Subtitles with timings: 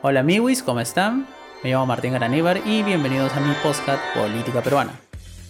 [0.00, 1.26] Hola amigos, ¿cómo están?
[1.64, 4.92] Me llamo Martín Garaníbar y bienvenidos a mi podcast Política Peruana.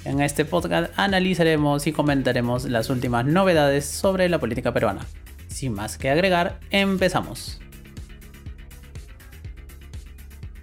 [0.06, 5.04] En este podcast analizaremos y comentaremos las últimas novedades sobre la política peruana.
[5.48, 7.60] Sin más que agregar, empezamos.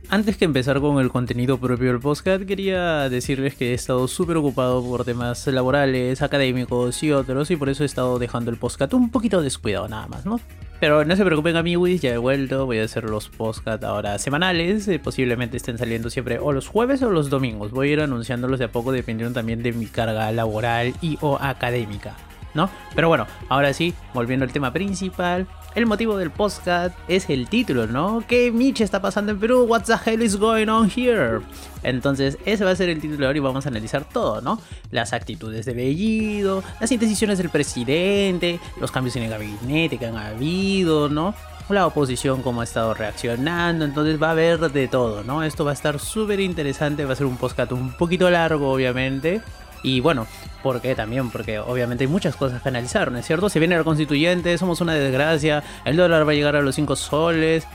[0.09, 4.37] Antes que empezar con el contenido propio del podcast, quería decirles que he estado súper
[4.37, 8.95] ocupado por temas laborales, académicos y otros, y por eso he estado dejando el podcast
[8.95, 10.39] un poquito descuidado nada más, ¿no?
[10.79, 14.87] Pero no se preocupen amigos, ya he vuelto, voy a hacer los podcast ahora semanales,
[14.87, 18.59] eh, posiblemente estén saliendo siempre o los jueves o los domingos, voy a ir anunciándolos
[18.59, 22.15] de a poco dependiendo también de mi carga laboral y o académica.
[22.55, 22.69] ¿no?
[22.95, 27.85] Pero bueno, ahora sí, volviendo al tema principal, el motivo del podcast es el título,
[27.85, 28.23] ¿no?
[28.25, 29.65] ¿Qué Miche está pasando en Perú?
[29.65, 31.41] What the hell is going on here?
[31.83, 34.59] Entonces, ese va a ser el título ahora y vamos a analizar todo, ¿no?
[34.91, 40.17] Las actitudes de Bellido, las indecisiones del presidente, los cambios en el gabinete que han
[40.17, 41.35] habido, ¿no?
[41.67, 45.43] la oposición cómo ha estado reaccionando, entonces va a haber de todo, ¿no?
[45.43, 49.41] Esto va a estar súper interesante, va a ser un podcast un poquito largo, obviamente,
[49.81, 50.27] y bueno,
[50.65, 51.29] ¿por qué también?
[51.29, 53.49] Porque obviamente hay muchas cosas que analizar, ¿no es cierto?
[53.49, 56.95] Se viene la constituyente, somos una desgracia, el dólar va a llegar a los 5
[56.95, 57.67] soles.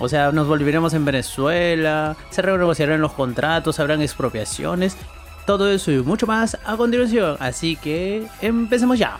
[0.00, 4.96] O sea, nos volveremos en Venezuela, se renegociarán los contratos, habrán expropiaciones,
[5.46, 7.36] todo eso y mucho más a continuación.
[7.38, 9.18] Así que empecemos ya.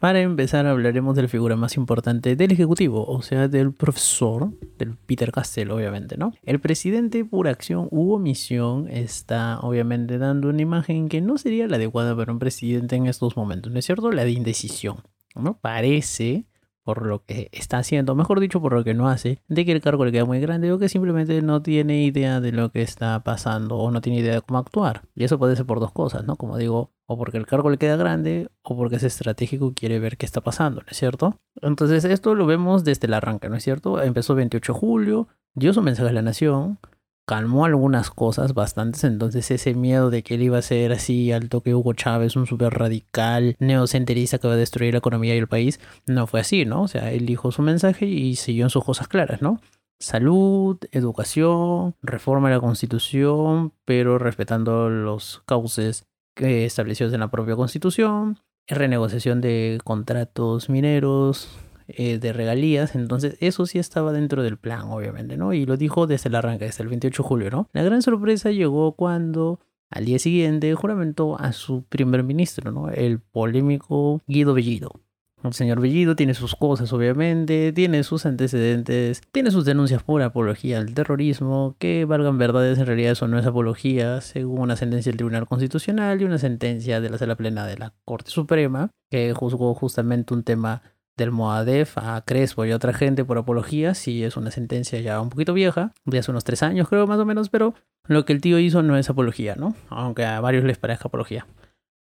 [0.00, 4.96] Para empezar hablaremos de la figura más importante del Ejecutivo, o sea, del profesor, del
[4.96, 6.32] Peter Castell, obviamente, ¿no?
[6.42, 11.76] El presidente por acción u omisión está obviamente dando una imagen que no sería la
[11.76, 14.10] adecuada para un presidente en estos momentos, ¿no es cierto?
[14.10, 15.02] La de indecisión,
[15.34, 15.58] ¿no?
[15.60, 16.46] Parece
[16.82, 19.82] por lo que está haciendo, mejor dicho, por lo que no hace, de que el
[19.82, 23.22] cargo le queda muy grande o que simplemente no tiene idea de lo que está
[23.22, 25.02] pasando o no tiene idea de cómo actuar.
[25.14, 26.36] Y eso puede ser por dos cosas, ¿no?
[26.36, 29.98] Como digo, o porque el cargo le queda grande o porque es estratégico y quiere
[29.98, 31.40] ver qué está pasando, ¿no es cierto?
[31.60, 34.00] Entonces esto lo vemos desde el arranque, ¿no es cierto?
[34.00, 36.78] Empezó 28 de julio, dio su mensaje a la nación,
[37.26, 41.48] calmó algunas cosas bastantes, entonces ese miedo de que él iba a ser así al
[41.48, 45.48] toque Hugo Chávez, un súper radical, neocenterista que va a destruir la economía y el
[45.48, 46.82] país, no fue así, ¿no?
[46.82, 49.60] O sea, él dijo su mensaje y siguió en sus cosas claras, ¿no?
[49.98, 56.06] Salud, educación, reforma de la constitución, pero respetando los cauces
[56.40, 61.48] establecidos en la propia constitución, renegociación de contratos mineros,
[61.88, 65.52] eh, de regalías, entonces eso sí estaba dentro del plan, obviamente, ¿no?
[65.52, 67.68] Y lo dijo desde el arranque, desde el 28 de julio, ¿no?
[67.72, 69.58] La gran sorpresa llegó cuando
[69.90, 72.90] al día siguiente juramentó a su primer ministro, ¿no?
[72.90, 75.00] El polémico Guido Bellido.
[75.42, 80.78] El señor Bellido tiene sus cosas, obviamente, tiene sus antecedentes, tiene sus denuncias por apología
[80.78, 85.16] al terrorismo, que valgan verdades, en realidad eso no es apología, según una sentencia del
[85.16, 89.74] Tribunal Constitucional y una sentencia de la Sala Plena de la Corte Suprema, que juzgó
[89.74, 90.82] justamente un tema
[91.16, 95.30] del Moadef a Crespo y otra gente por apología, sí es una sentencia ya un
[95.30, 97.74] poquito vieja, de hace unos tres años creo más o menos, pero
[98.06, 99.74] lo que el tío hizo no es apología, ¿no?
[99.88, 101.46] Aunque a varios les parezca apología.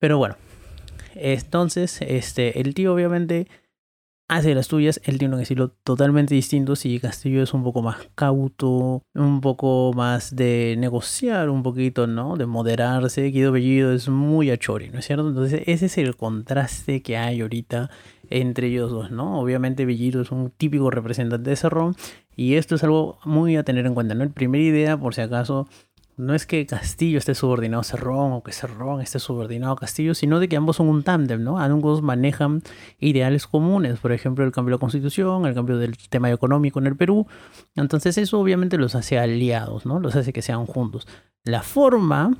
[0.01, 0.37] Pero bueno,
[1.15, 3.49] entonces, este, el tío obviamente
[4.29, 8.09] hace las tuyas, él tiene un estilo totalmente distinto, si Castillo es un poco más
[8.15, 12.37] cauto, un poco más de negociar un poquito, ¿no?
[12.37, 15.29] De moderarse, Guido Bellido es muy achori, ¿no es cierto?
[15.29, 17.91] Entonces ese es el contraste que hay ahorita
[18.31, 19.41] entre ellos dos, ¿no?
[19.41, 21.95] Obviamente Bellido es un típico representante de Cerrón
[22.35, 24.25] y esto es algo muy a tener en cuenta, ¿no?
[24.25, 25.69] El primer idea, por si acaso,
[26.17, 30.15] no es que Castillo esté subordinado a Cerrón o que Cerrón esté subordinado a Castillo,
[30.15, 31.59] sino de que ambos son un tándem, ¿no?
[31.59, 32.63] Ambos manejan
[32.99, 36.87] ideales comunes, por ejemplo, el cambio de la constitución, el cambio del tema económico en
[36.87, 37.27] el Perú.
[37.75, 40.01] Entonces eso obviamente los hace aliados, ¿no?
[40.01, 41.07] Los hace que sean juntos.
[41.45, 42.37] La forma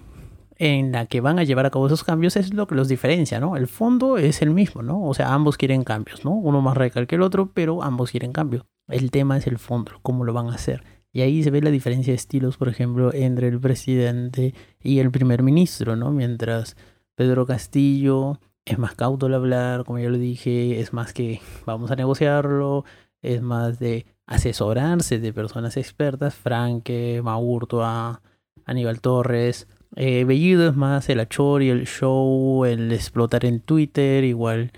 [0.57, 3.41] en la que van a llevar a cabo esos cambios es lo que los diferencia,
[3.41, 3.57] ¿no?
[3.57, 5.03] El fondo es el mismo, ¿no?
[5.05, 6.33] O sea, ambos quieren cambios, ¿no?
[6.33, 8.65] Uno más radical que el otro, pero ambos quieren cambios.
[8.89, 10.85] El tema es el fondo, cómo lo van a hacer.
[11.15, 14.53] Y ahí se ve la diferencia de estilos, por ejemplo, entre el presidente
[14.83, 16.11] y el primer ministro, ¿no?
[16.11, 16.77] Mientras
[17.15, 21.93] Pedro Castillo es más cauto al hablar, como ya lo dije, es más que vamos
[21.93, 22.85] a negociarlo,
[23.23, 28.21] es más de asesorarse de personas expertas, Franque, Maurtua,
[28.65, 34.25] Aníbal Torres, eh, Bellido es más el achor y el show, el explotar en Twitter,
[34.25, 34.73] igual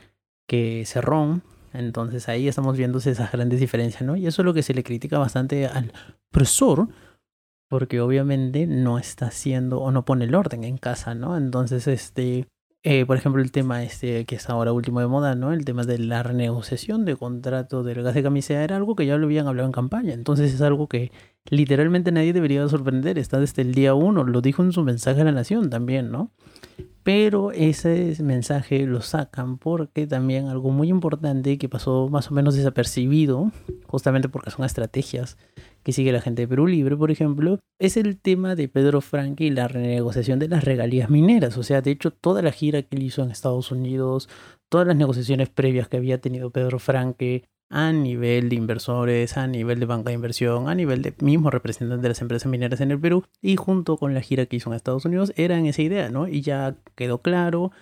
[0.47, 1.43] que Cerrón.
[1.79, 4.17] Entonces ahí estamos viendo esas grandes diferencias, ¿no?
[4.17, 5.93] Y eso es lo que se le critica bastante al
[6.31, 6.89] profesor,
[7.69, 11.37] porque obviamente no está haciendo o no pone el orden en casa, ¿no?
[11.37, 12.47] Entonces, este,
[12.89, 15.53] eh, por ejemplo, el tema este que es ahora último de moda, ¿no?
[15.53, 19.17] El tema de la renegociación de contrato del gas de camisea era algo que ya
[19.17, 20.15] lo habían hablado en campaña.
[20.15, 21.11] Entonces es algo que
[21.51, 23.19] literalmente nadie debería sorprender.
[23.19, 24.23] Está desde el día uno.
[24.23, 26.31] Lo dijo en su mensaje a la nación también, ¿no?
[27.07, 32.57] Pero ese mensaje lo sacan porque también algo muy importante que pasó más o menos
[32.57, 33.53] desapercibido,
[33.87, 35.39] justamente porque son estrategias
[35.85, 39.45] que sigue la gente de Perú Libre, por ejemplo, es el tema de Pedro Franque
[39.45, 41.57] y la renegociación de las regalías mineras.
[41.59, 44.29] O sea, de hecho, toda la gira que él hizo en Estados Unidos,
[44.69, 49.81] todas las negociaciones previas que había tenido Pedro Franque a nivel de inversores, a nivel
[49.81, 53.01] de banca de inversión, a nivel de mismos representantes de las empresas mineras en el
[53.01, 56.29] Perú y junto con la gira que hizo en Estados Unidos eran esa idea, ¿no?
[56.29, 57.73] Y ya quedó claro,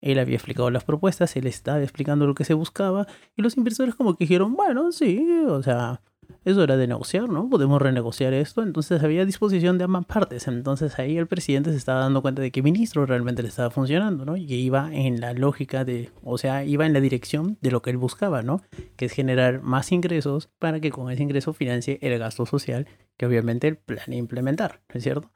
[0.00, 3.06] él había explicado las propuestas, él estaba explicando lo que se buscaba
[3.36, 6.02] y los inversores como que dijeron, bueno, sí, o sea,
[6.44, 7.48] eso era de negociar, ¿no?
[7.48, 8.62] Podemos renegociar esto.
[8.62, 10.48] Entonces había disposición de ambas partes.
[10.48, 14.24] Entonces ahí el presidente se estaba dando cuenta de que ministro realmente le estaba funcionando,
[14.24, 14.36] ¿no?
[14.36, 17.82] Y que iba en la lógica de, o sea, iba en la dirección de lo
[17.82, 18.62] que él buscaba, ¿no?
[18.96, 22.86] Que es generar más ingresos para que con ese ingreso financie el gasto social
[23.16, 25.30] que obviamente él planea implementar, ¿no es cierto?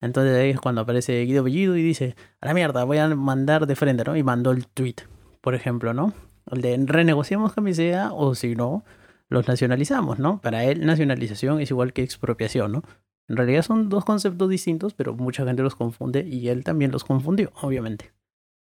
[0.00, 3.66] Entonces ahí es cuando aparece Guido Bellido y dice, a la mierda, voy a mandar
[3.66, 4.16] de frente, ¿no?
[4.16, 4.96] Y mandó el tweet,
[5.40, 6.12] por ejemplo, ¿no?
[6.50, 8.84] El de renegociamos camisea o si no,
[9.28, 10.40] los nacionalizamos, ¿no?
[10.40, 12.82] Para él nacionalización es igual que expropiación, ¿no?
[13.28, 17.04] En realidad son dos conceptos distintos, pero mucha gente los confunde y él también los
[17.04, 18.12] confundió, obviamente.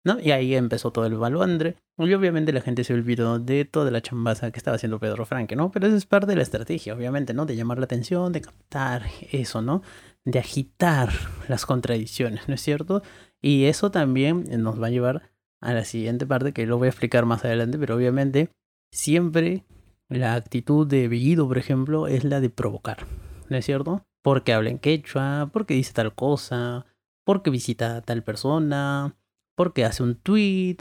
[0.05, 0.19] ¿No?
[0.19, 1.77] Y ahí empezó todo el baluandre.
[1.97, 5.55] Y obviamente la gente se olvidó de toda la chambaza que estaba haciendo Pedro Franque,
[5.55, 5.71] ¿no?
[5.71, 7.45] Pero eso es parte de la estrategia, obviamente, ¿no?
[7.45, 9.81] De llamar la atención, de captar eso, ¿no?
[10.25, 11.09] De agitar
[11.47, 13.01] las contradicciones, ¿no es cierto?
[13.41, 15.31] Y eso también nos va a llevar
[15.61, 18.49] a la siguiente parte que lo voy a explicar más adelante, pero obviamente
[18.91, 19.63] siempre
[20.09, 23.05] la actitud de Bellido, por ejemplo, es la de provocar,
[23.49, 24.05] ¿no es cierto?
[24.21, 26.85] Porque habla en quechua, porque dice tal cosa,
[27.25, 29.15] porque visita a tal persona,
[29.55, 30.77] porque hace un tweet,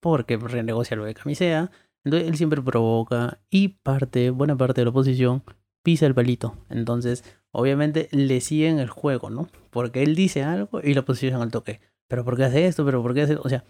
[0.00, 1.70] porque renegocia lo de camisea.
[2.04, 5.42] Entonces él siempre provoca y parte, buena parte de la oposición
[5.82, 6.56] pisa el palito.
[6.68, 9.48] Entonces, obviamente le siguen el juego, ¿no?
[9.70, 11.80] Porque él dice algo y la oposición al toque.
[12.08, 12.84] Pero ¿por qué hace esto?
[12.84, 13.36] ¿Pero por qué hace...?
[13.36, 13.64] O sea,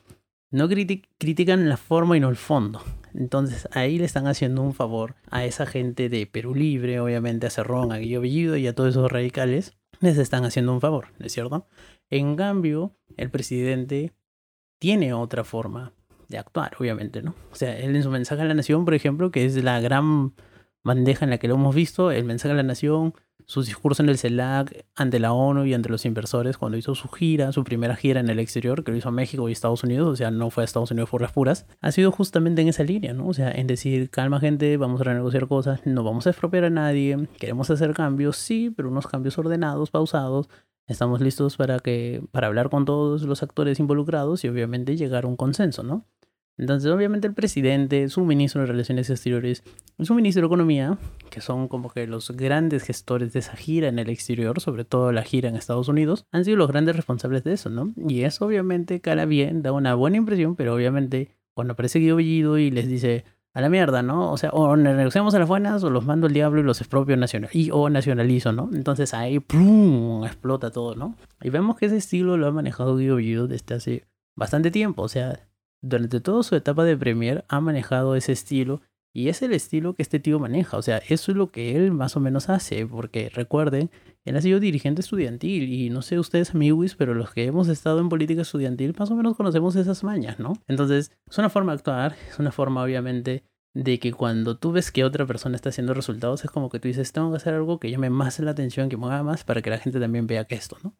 [0.50, 2.80] no critican la forma y no el fondo.
[3.16, 7.50] Entonces ahí le están haciendo un favor a esa gente de Perú Libre, obviamente a
[7.50, 9.76] Cerrón, a Guillo Bellido y a todos esos radicales.
[10.00, 11.66] Les están haciendo un favor, ¿no es cierto?
[12.10, 14.12] En cambio, el presidente
[14.78, 15.94] tiene otra forma
[16.28, 17.34] de actuar, obviamente, ¿no?
[17.50, 20.34] O sea, él en su mensaje a la nación, por ejemplo, que es la gran
[20.84, 23.14] bandeja en la que lo hemos visto, el mensaje a la nación
[23.46, 27.08] su discurso en el CELAC ante la ONU y ante los inversores cuando hizo su
[27.08, 30.08] gira, su primera gira en el exterior, que lo hizo a México y Estados Unidos,
[30.08, 32.82] o sea, no fue a Estados Unidos por las puras, ha sido justamente en esa
[32.82, 33.28] línea, ¿no?
[33.28, 36.70] O sea, en decir, calma gente, vamos a renegociar cosas, no vamos a expropiar a
[36.70, 40.48] nadie, queremos hacer cambios, sí, pero unos cambios ordenados, pausados,
[40.88, 45.28] estamos listos para que para hablar con todos los actores involucrados y obviamente llegar a
[45.28, 46.04] un consenso, ¿no?
[46.58, 49.62] Entonces, obviamente, el presidente, su ministro de Relaciones Exteriores
[50.04, 50.98] su ministro de Economía,
[51.30, 55.10] que son como que los grandes gestores de esa gira en el exterior, sobre todo
[55.10, 57.94] la gira en Estados Unidos, han sido los grandes responsables de eso, ¿no?
[57.96, 62.58] Y eso, obviamente, cara bien, da una buena impresión, pero obviamente, cuando aparece Guido Bellido
[62.58, 63.24] y les dice
[63.54, 64.32] a la mierda, ¿no?
[64.32, 67.16] O sea, o negociamos a las buenas o los mando al diablo y los expropio
[67.16, 68.68] nacional y o nacionalizo, ¿no?
[68.74, 70.26] Entonces ahí ¡pum!
[70.26, 71.16] explota todo, ¿no?
[71.40, 75.08] Y vemos que ese estilo lo ha manejado Guido Bellido desde hace bastante tiempo, o
[75.08, 75.40] sea,
[75.82, 78.80] durante toda su etapa de Premier ha manejado ese estilo
[79.16, 80.76] y es el estilo que este tío maneja.
[80.76, 82.86] O sea, eso es lo que él más o menos hace.
[82.86, 83.90] Porque recuerden,
[84.26, 85.72] él ha sido dirigente estudiantil.
[85.72, 89.16] Y no sé ustedes, amigos, pero los que hemos estado en política estudiantil, más o
[89.16, 90.52] menos conocemos esas mañas, ¿no?
[90.68, 92.14] Entonces, es una forma de actuar.
[92.28, 96.44] Es una forma, obviamente, de que cuando tú ves que otra persona está haciendo resultados,
[96.44, 98.98] es como que tú dices, tengo que hacer algo que llame más la atención, que
[98.98, 100.94] mueva más, para que la gente también vea que esto, ¿no?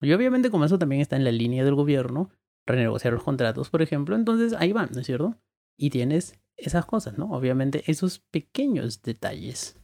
[0.00, 2.30] Y obviamente, como eso también está en la línea del gobierno,
[2.70, 5.36] renegociar los contratos, por ejemplo, entonces ahí van, ¿no es cierto?
[5.76, 7.30] Y tienes esas cosas, ¿no?
[7.30, 9.76] Obviamente esos pequeños detalles.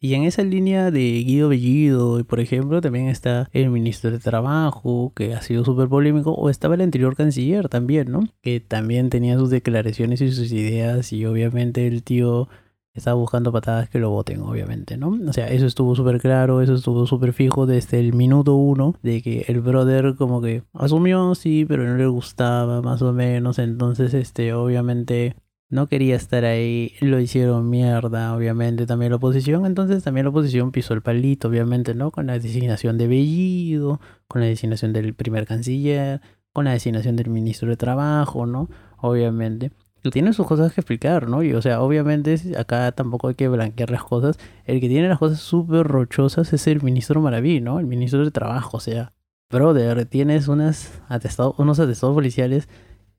[0.00, 5.14] Y en esa línea de Guido Bellido, por ejemplo, también está el ministro de Trabajo,
[5.16, 8.28] que ha sido súper polémico, o estaba el anterior canciller también, ¿no?
[8.42, 12.50] Que también tenía sus declaraciones y sus ideas, y obviamente el tío
[12.94, 15.18] estaba buscando patadas que lo voten, obviamente, ¿no?
[15.28, 19.20] O sea, eso estuvo súper claro, eso estuvo súper fijo desde el minuto uno, de
[19.20, 24.14] que el brother como que asumió, sí, pero no le gustaba, más o menos, entonces,
[24.14, 25.34] este, obviamente
[25.70, 30.70] no quería estar ahí, lo hicieron mierda, obviamente, también la oposición, entonces también la oposición
[30.70, 32.12] pisó el palito, obviamente, ¿no?
[32.12, 36.20] Con la designación de Bellido, con la designación del primer canciller,
[36.52, 38.68] con la designación del ministro de Trabajo, ¿no?
[38.98, 39.72] Obviamente
[40.10, 41.42] tiene sus cosas que explicar, ¿no?
[41.42, 44.38] Y o sea, obviamente acá tampoco hay que blanquear las cosas.
[44.64, 47.80] El que tiene las cosas súper rochosas es el ministro Maraví, ¿no?
[47.80, 49.12] El ministro de Trabajo, o sea,
[49.50, 52.68] brother, tienes unas atestados, unos atestados policiales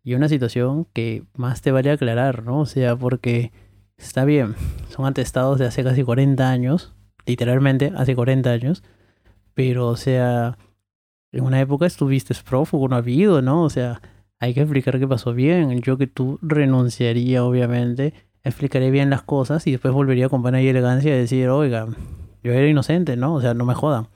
[0.04, 2.60] y una situación que más te vale aclarar, ¿no?
[2.60, 3.52] O sea, porque
[3.98, 4.56] está bien,
[4.90, 6.94] son atestados de hace casi 40 años,
[7.26, 8.84] literalmente hace 40 años,
[9.54, 10.58] pero o sea,
[11.32, 13.64] en una época estuviste prófugo, no ha habido, ¿no?
[13.64, 14.02] O sea,
[14.40, 15.82] hay que explicar qué pasó bien.
[15.82, 18.14] Yo que tú renunciaría, obviamente,
[18.44, 21.88] explicaría bien las cosas y después volvería con buena y elegancia y decir, oiga,
[22.44, 23.34] yo era inocente, ¿no?
[23.34, 24.08] O sea, no me jodan.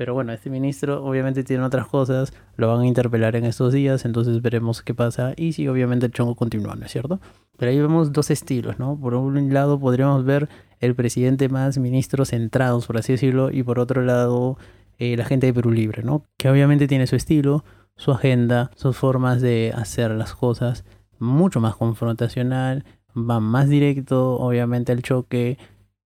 [0.00, 4.06] Pero bueno, este ministro obviamente tiene otras cosas, lo van a interpelar en estos días,
[4.06, 7.20] entonces veremos qué pasa y si obviamente el chongo continúa, ¿no es cierto?
[7.58, 8.98] Pero ahí vemos dos estilos, ¿no?
[8.98, 13.78] Por un lado podríamos ver el presidente más ministros centrados, por así decirlo, y por
[13.78, 14.56] otro lado
[14.98, 16.24] eh, la gente de Perú Libre, ¿no?
[16.38, 17.62] Que obviamente tiene su estilo,
[17.96, 20.84] su agenda, sus formas de hacer las cosas,
[21.18, 25.58] mucho más confrontacional, van más directo, obviamente, al choque,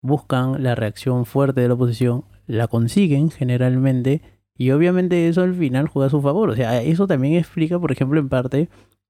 [0.01, 4.21] buscan la reacción fuerte de la oposición la consiguen generalmente
[4.55, 6.49] y obviamente eso al final juega a su favor.
[6.49, 8.69] O sea, eso también explica, por ejemplo, en parte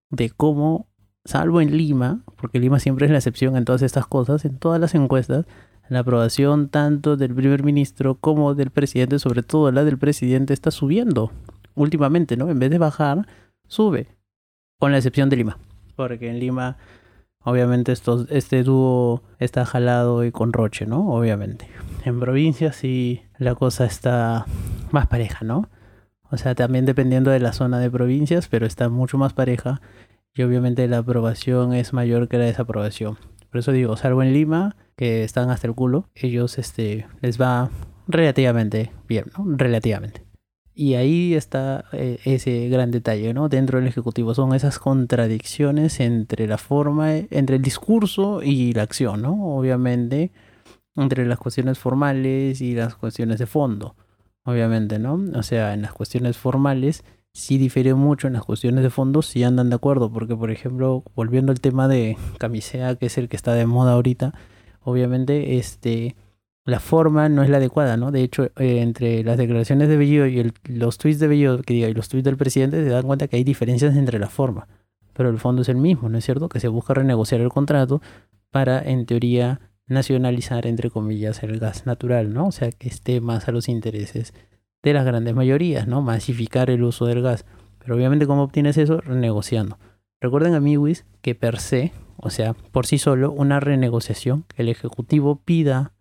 [0.10, 0.88] de cómo,
[1.26, 4.80] salvo en Lima, porque Lima siempre es la excepción en todas estas cosas, en todas
[4.80, 5.46] las encuestas,
[5.90, 10.72] la aprobación tanto del primer ministro como del presidente, sobre todo la del presidente, está
[10.72, 11.32] subiendo
[11.76, 12.50] últimamente, ¿no?
[12.50, 13.28] En vez de bajar,
[13.68, 14.08] sube,
[14.80, 15.58] con la excepción de Lima,
[15.96, 16.78] porque en Lima
[17.44, 21.14] Obviamente este dúo está jalado y con Roche, ¿no?
[21.14, 21.68] Obviamente.
[22.06, 24.46] En provincias sí la cosa está
[24.92, 25.70] más pareja, ¿no?
[26.32, 29.82] O sea, también dependiendo de la zona de provincias, pero está mucho más pareja.
[30.34, 33.18] Y obviamente la aprobación es mayor que la desaprobación.
[33.52, 37.70] Por eso digo, salvo en Lima, que están hasta el culo, ellos este, les va
[38.08, 39.46] relativamente bien, ¿no?
[39.58, 40.23] Relativamente.
[40.76, 43.48] Y ahí está eh, ese gran detalle, ¿no?
[43.48, 49.22] Dentro del Ejecutivo son esas contradicciones entre la forma, entre el discurso y la acción,
[49.22, 49.56] ¿no?
[49.56, 50.32] Obviamente,
[50.96, 53.96] entre las cuestiones formales y las cuestiones de fondo,
[54.46, 55.20] obviamente, ¿no?
[55.36, 57.04] O sea, en las cuestiones formales
[57.34, 61.04] sí difiere mucho, en las cuestiones de fondo sí andan de acuerdo, porque por ejemplo,
[61.16, 64.34] volviendo al tema de Camisea, que es el que está de moda ahorita,
[64.82, 66.16] obviamente, este
[66.66, 68.12] la forma no es la adecuada, ¿no?
[68.12, 71.90] De hecho, eh, entre las declaraciones de Bellido y los tweets de Bellido que diga,
[71.90, 74.68] y los tweets del presidente, se dan cuenta que hay diferencias entre la forma.
[75.14, 76.50] Pero el fondo es el mismo, ¿no es cierto?
[76.50, 78.02] Que se busca renegociar el contrato
[78.50, 82.48] para, en teoría, nacionalizar, entre comillas, el gas natural, ¿no?
[82.48, 84.34] O sea, que esté más a los intereses
[84.82, 86.02] de las grandes mayorías, ¿no?
[86.02, 87.46] Masificar el uso del gas.
[87.80, 89.02] Pero obviamente, ¿cómo obtienes eso?
[89.02, 89.78] Renegociando.
[90.22, 95.42] Recuerden, amiguis, que per se, o sea, por sí solo, una renegociación, que el Ejecutivo
[95.44, 95.92] pida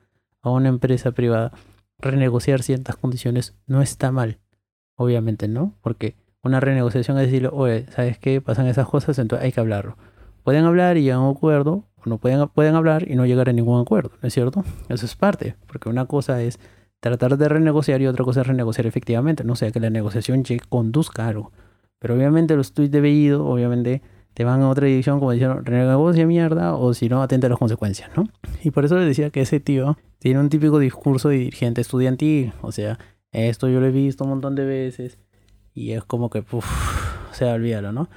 [0.43, 1.53] a una empresa privada
[1.99, 4.39] renegociar ciertas condiciones no está mal,
[4.97, 5.77] obviamente, ¿no?
[5.81, 8.41] Porque una renegociación es decirle, oye, ¿sabes qué?
[8.41, 9.97] Pasan esas cosas, entonces hay que hablarlo.
[10.43, 13.49] Pueden hablar y llegar a un acuerdo, o no pueden, pueden hablar y no llegar
[13.49, 14.65] a ningún acuerdo, ¿no es cierto?
[14.89, 16.59] Eso es parte, porque una cosa es
[16.99, 21.25] tratar de renegociar y otra cosa es renegociar efectivamente, no sea que la negociación conduzca
[21.25, 21.53] a algo.
[22.01, 24.03] Pero obviamente los tweets de obviamente
[24.35, 27.59] te van a otra dirección como dijeron, renegocia mierda o si no, atenta a las
[27.59, 28.29] consecuencias, ¿no?
[28.63, 32.53] Y por eso les decía que ese tío tiene un típico discurso de dirigente estudiantil,
[32.63, 32.99] o sea,
[33.33, 35.19] esto yo lo he visto un montón de veces
[35.75, 38.09] y es como que, uff, o sea, olvídalo, ¿no?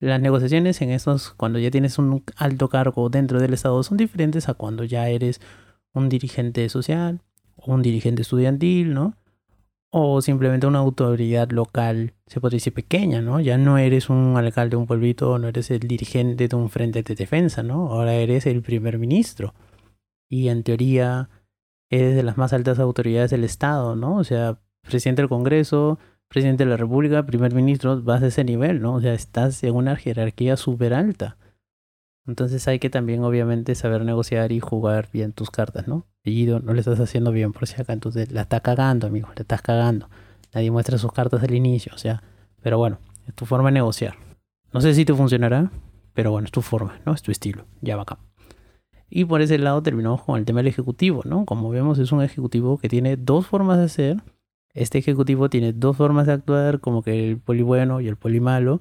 [0.00, 4.48] Las negociaciones en estos, cuando ya tienes un alto cargo dentro del Estado, son diferentes
[4.48, 5.40] a cuando ya eres
[5.92, 7.20] un dirigente social
[7.56, 9.14] o un dirigente estudiantil, ¿no?
[9.90, 13.40] O simplemente una autoridad local, se podría decir pequeña, ¿no?
[13.40, 17.02] Ya no eres un alcalde de un pueblito, no eres el dirigente de un frente
[17.02, 17.88] de defensa, ¿no?
[17.92, 19.54] Ahora eres el primer ministro.
[20.30, 21.30] Y en teoría
[21.90, 24.16] eres de las más altas autoridades del Estado, ¿no?
[24.16, 28.82] O sea, presidente del Congreso, presidente de la República, primer ministro, vas a ese nivel,
[28.82, 28.94] ¿no?
[28.94, 31.38] O sea, estás en una jerarquía súper alta.
[32.28, 36.04] Entonces hay que también obviamente saber negociar y jugar bien tus cartas, ¿no?
[36.20, 39.40] Apellido no le estás haciendo bien por si acá, entonces la está cagando, amigo, la
[39.40, 40.10] estás cagando.
[40.52, 42.22] Nadie muestra sus cartas al inicio, o sea,
[42.60, 44.16] pero bueno, es tu forma de negociar.
[44.74, 45.70] No sé si te funcionará,
[46.12, 47.14] pero bueno, es tu forma, ¿no?
[47.14, 48.18] Es tu estilo, ya va acá.
[49.08, 51.46] Y por ese lado terminamos con el tema del ejecutivo, ¿no?
[51.46, 54.22] Como vemos es un ejecutivo que tiene dos formas de ser.
[54.74, 58.38] Este ejecutivo tiene dos formas de actuar, como que el poli bueno y el poli
[58.38, 58.80] malo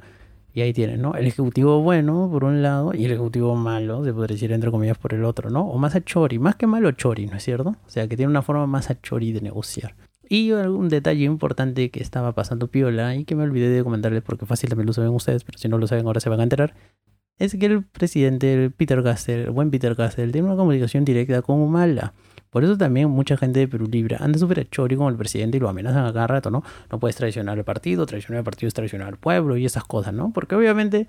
[0.57, 1.13] y ahí tienen, ¿no?
[1.13, 4.97] El ejecutivo bueno por un lado y el ejecutivo malo, se podría decir entre comillas,
[4.97, 5.61] por el otro, ¿no?
[5.69, 7.75] O más a chori, más que malo chori, ¿no es cierto?
[7.85, 9.95] O sea, que tiene una forma más a chori de negociar.
[10.27, 14.47] Y un detalle importante que estaba pasando piola y que me olvidé de comentarles porque
[14.47, 16.73] fácil también lo saben ustedes, pero si no lo saben ahora se van a enterar,
[17.37, 21.59] es que el presidente, Peter Castell, el buen Peter Castell, tiene una comunicación directa con
[21.61, 22.15] Humala.
[22.57, 25.59] Por eso también mucha gente de Perú Libre anda súper chori con el presidente y
[25.59, 26.63] lo amenazan a cada rato, ¿no?
[26.91, 30.11] No puedes traicionar al partido, traicionar al partido es traicionar al pueblo y esas cosas,
[30.15, 30.33] ¿no?
[30.33, 31.07] Porque obviamente,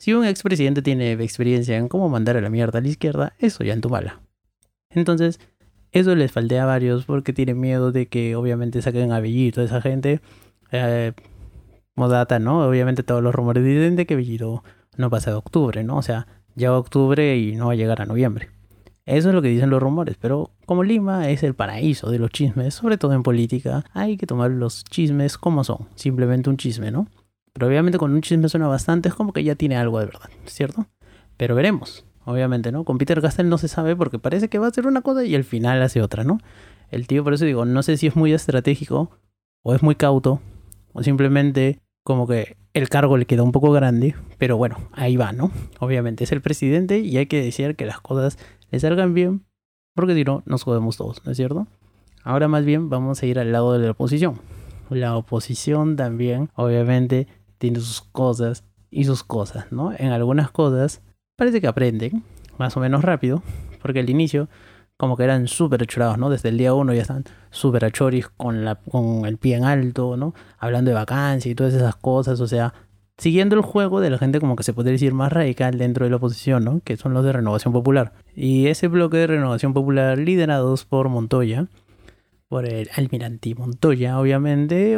[0.00, 3.62] si un expresidente tiene experiencia en cómo mandar a la mierda a la izquierda, eso
[3.62, 4.20] ya en tu mala.
[4.92, 5.38] Entonces,
[5.92, 9.80] eso les faltea a varios porque tienen miedo de que obviamente saquen a toda esa
[9.80, 10.20] gente.
[10.72, 11.12] Eh,
[11.94, 12.66] modata, ¿no?
[12.66, 14.64] Obviamente todos los rumores dicen de que Bellido
[14.96, 15.98] no pasa de octubre, ¿no?
[15.98, 18.59] O sea, ya octubre y no va a llegar a noviembre.
[19.06, 22.30] Eso es lo que dicen los rumores, pero Como Lima es el paraíso de los
[22.30, 26.90] chismes, sobre todo en política, hay que tomar los chismes como son, simplemente un chisme,
[26.90, 27.08] ¿no?
[27.52, 30.30] Pero obviamente con un chisme suena bastante, es como que ya tiene algo de verdad,
[30.46, 30.86] ¿cierto?
[31.36, 32.84] Pero veremos, obviamente, ¿no?
[32.84, 35.34] Con Peter Castell no se sabe porque parece que va a hacer una cosa y
[35.34, 36.38] al final hace otra, ¿no?
[36.90, 39.10] El tío, por eso digo, no sé si es muy estratégico
[39.62, 40.40] o es muy cauto
[40.92, 45.32] o simplemente como que el cargo le queda un poco grande, pero bueno, ahí va,
[45.32, 45.50] ¿no?
[45.78, 48.38] Obviamente es el presidente y hay que decir que las cosas
[48.70, 49.44] le salgan bien,
[49.94, 51.66] porque si no, nos jodemos todos, ¿no es cierto?
[52.22, 54.38] Ahora más bien vamos a ir al lado de la oposición.
[54.90, 59.92] La oposición también, obviamente, tiene sus cosas y sus cosas, ¿no?
[59.96, 61.02] En algunas cosas
[61.36, 62.24] parece que aprenden
[62.58, 63.42] más o menos rápido,
[63.80, 64.48] porque al inicio
[65.00, 65.86] como que eran súper
[66.18, 66.28] ¿no?
[66.28, 70.18] Desde el día uno ya están súper achoris con, la, con el pie en alto,
[70.18, 70.34] ¿no?
[70.58, 72.74] Hablando de vacancia y todas esas cosas, o sea,
[73.20, 76.10] siguiendo el juego de la gente como que se podría decir más radical dentro de
[76.10, 76.80] la oposición, ¿no?
[76.82, 78.14] Que son los de Renovación Popular.
[78.34, 81.66] Y ese bloque de Renovación Popular liderados por Montoya,
[82.48, 84.96] por el almirante Montoya, obviamente,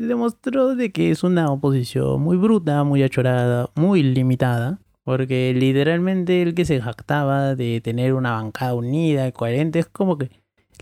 [0.00, 4.80] demostró de que es una oposición muy bruta, muy achorada, muy limitada.
[5.04, 10.18] Porque literalmente el que se jactaba de tener una bancada unida y coherente es como
[10.18, 10.30] que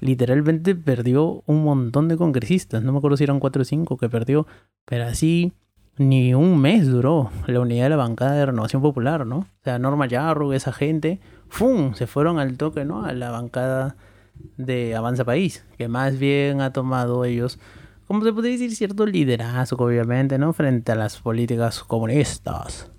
[0.00, 2.82] literalmente perdió un montón de congresistas.
[2.82, 4.46] No me acuerdo si eran 4 o 5 que perdió,
[4.84, 5.52] pero así
[5.98, 9.38] ni un mes duró la unidad de la bancada de Renovación Popular, ¿no?
[9.38, 11.94] O sea, Norma Yarro, esa gente, ¡fum!
[11.94, 13.04] Se fueron al toque, ¿no?
[13.04, 13.96] A la bancada
[14.56, 17.58] de Avanza País, que más bien ha tomado ellos,
[18.06, 20.52] como se podría decir, cierto liderazgo, obviamente, ¿no?
[20.52, 22.90] Frente a las políticas comunistas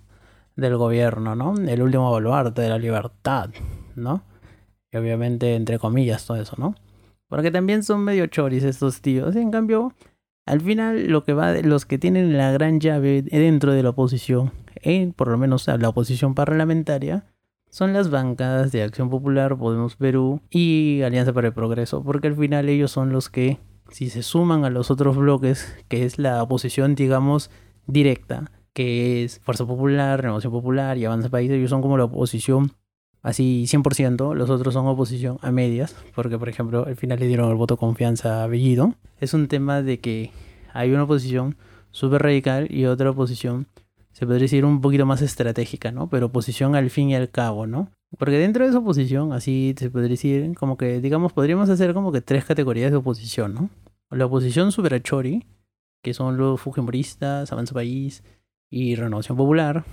[0.56, 1.54] del gobierno, ¿no?
[1.56, 3.52] El último baluarte de la libertad,
[3.96, 4.24] ¿no?
[4.92, 6.76] Y obviamente, entre comillas, todo eso, ¿no?
[7.28, 9.36] Porque también son medio choris estos tíos.
[9.36, 9.94] Y en cambio,
[10.48, 14.54] al final, lo que va los que tienen la gran llave dentro de la oposición,
[14.76, 17.26] en por lo menos la oposición parlamentaria,
[17.70, 22.36] son las bancadas de Acción Popular, Podemos Perú y Alianza para el Progreso, porque al
[22.36, 26.42] final ellos son los que, si se suman a los otros bloques, que es la
[26.42, 27.52] oposición, digamos,
[27.86, 32.72] directa, que es Fuerza Popular, Renovación Popular y Avanza País, ellos son como la oposición
[33.28, 37.50] así 100%, los otros son oposición a medias, porque por ejemplo al final le dieron
[37.50, 38.94] el voto confianza a Bellido.
[39.20, 40.32] Es un tema de que
[40.74, 41.58] hay una oposición
[41.92, 43.68] súper radical y otra oposición,
[44.14, 46.08] se podría decir un poquito más estratégica, ¿no?
[46.08, 47.92] Pero oposición al fin y al cabo, ¿no?
[48.18, 52.14] Porque dentro de esa oposición, así se podría decir, como que, digamos, podríamos hacer como
[52.14, 53.70] que tres categorías de oposición, ¿no?
[54.10, 55.46] La oposición super achori,
[56.02, 58.24] que son los fujimoristas, Avanza País,
[58.70, 59.84] y Renovación Popular.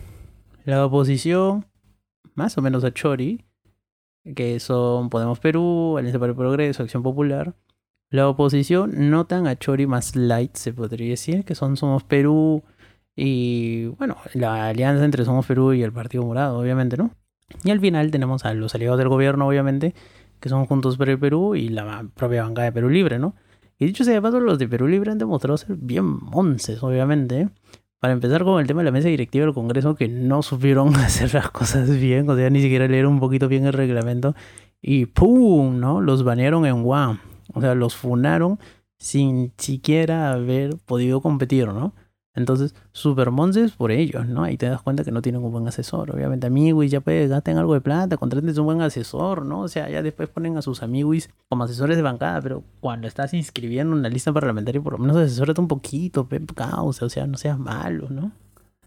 [0.64, 1.66] La oposición,
[2.34, 3.44] más o menos a Chori,
[4.34, 7.54] que son Podemos Perú, Alianza para el Progreso, Acción Popular.
[8.10, 12.62] La oposición no tan a Chori, más light, se podría decir, que son Somos Perú
[13.16, 17.10] y, bueno, la alianza entre Somos Perú y el Partido Morado, obviamente, ¿no?
[17.62, 19.94] Y al final tenemos a los aliados del gobierno, obviamente,
[20.40, 23.34] que son Juntos por el Perú y la propia bancada de Perú Libre, ¿no?
[23.78, 27.48] Y dicho sea de paso, los de Perú Libre han demostrado ser bien monces, obviamente.
[28.04, 31.32] Para empezar con el tema de la mesa directiva del Congreso, que no supieron hacer
[31.32, 34.34] las cosas bien, o sea, ni siquiera leer un poquito bien el reglamento,
[34.82, 35.80] y ¡pum!
[35.80, 36.02] ¿no?
[36.02, 37.20] Los banearon en WAM.
[37.54, 38.58] O sea, los funaron
[38.98, 41.94] sin siquiera haber podido competir, ¿no?
[42.34, 44.42] Entonces, super monces por ellos, ¿no?
[44.42, 46.10] Ahí te das cuenta que no tienen un buen asesor.
[46.10, 49.60] Obviamente, amigos, ya pues gasten algo de plata, contraten un buen asesor, ¿no?
[49.60, 53.34] O sea, ya después ponen a sus amigos como asesores de bancada, pero cuando estás
[53.34, 57.36] inscribiendo en una lista parlamentaria, por lo menos asesórate un poquito, causa, o sea, no
[57.36, 58.32] seas malo, ¿no?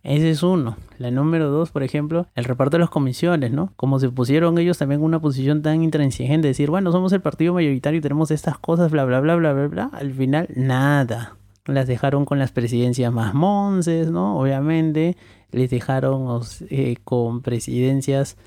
[0.03, 0.77] Ese es uno.
[0.99, 3.71] La número dos, por ejemplo, el reparto de las comisiones, ¿no?
[3.75, 7.53] Como se pusieron ellos también en una posición tan intransigente, decir, bueno, somos el partido
[7.53, 9.89] mayoritario y tenemos estas cosas, bla, bla, bla, bla, bla, bla.
[9.93, 11.37] Al final, nada
[11.75, 14.39] las dejaron con las presidencias más monces, ¿no?
[14.39, 15.17] Obviamente,
[15.51, 18.37] les dejaron eh, con presidencias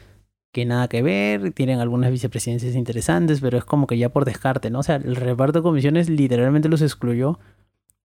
[0.53, 4.71] que nada que ver, tienen algunas vicepresidencias interesantes, pero es como que ya por descarte,
[4.71, 4.81] ¿no?
[4.81, 7.39] O sea, el reparto de comisiones literalmente los excluyó.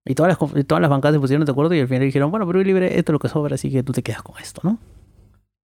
[0.04, 2.46] Y todas las, todas las bancadas se pusieron de acuerdo y al final dijeron, bueno,
[2.46, 4.78] pero libre, esto es lo que sobra, así que tú te quedas con esto, ¿no?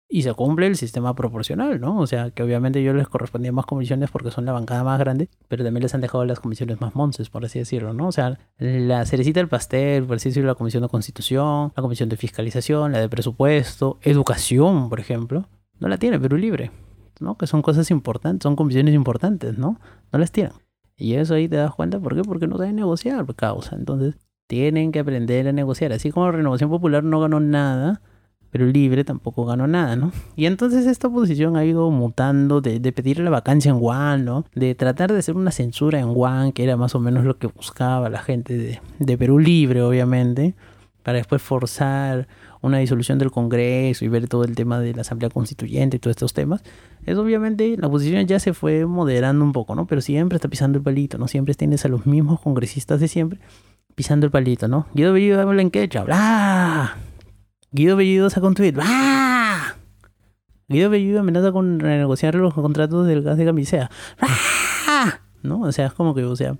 [0.07, 1.99] Y se cumple el sistema proporcional, ¿no?
[1.99, 5.29] O sea, que obviamente yo les correspondía más comisiones porque son la bancada más grande,
[5.47, 8.07] pero también les han dejado las comisiones más monces, por así decirlo, ¿no?
[8.07, 12.09] O sea, la cerecita del pastel, por así decirlo, la comisión de constitución, la comisión
[12.09, 15.47] de fiscalización, la de presupuesto, educación, por ejemplo,
[15.79, 16.71] no la tiene Perú Libre,
[17.19, 17.37] ¿no?
[17.37, 19.79] Que son cosas importantes, son comisiones importantes, ¿no?
[20.11, 20.53] No las tienen.
[20.97, 22.21] Y eso ahí te das cuenta, ¿por qué?
[22.21, 23.75] Porque no saben negociar, causa.
[23.75, 25.91] Entonces, tienen que aprender a negociar.
[25.91, 28.01] Así como la Renovación Popular no ganó nada,
[28.55, 30.13] pero libre tampoco ganó nada, ¿no?
[30.37, 34.45] Y entonces esta oposición ha ido mutando de, pedir la vacancia en One, ¿no?
[34.55, 37.47] De tratar de hacer una censura en One, que era más o menos lo que
[37.47, 40.55] buscaba la gente de, de Perú Libre, obviamente,
[41.03, 42.29] para después forzar
[42.61, 46.11] una disolución del Congreso y ver todo el tema de la Asamblea Constituyente y todos
[46.11, 46.63] estos temas,
[47.05, 49.85] es obviamente la oposición ya se fue moderando un poco, ¿no?
[49.85, 51.27] Pero siempre está pisando el palito, ¿no?
[51.27, 53.37] Siempre tienes a los mismos congresistas de siempre
[53.95, 54.87] pisando el palito, ¿no?
[54.93, 56.95] Guido Bellido habla en quechua, ¡bla!
[57.75, 59.75] Guido Bellido saca un tweet, ¡bla!
[60.69, 65.21] Guido Bellido amenaza con renegociar los contratos del gas de camisea, ¡bla!
[65.43, 65.59] ¿No?
[65.59, 66.57] O sea, es como que, o sea,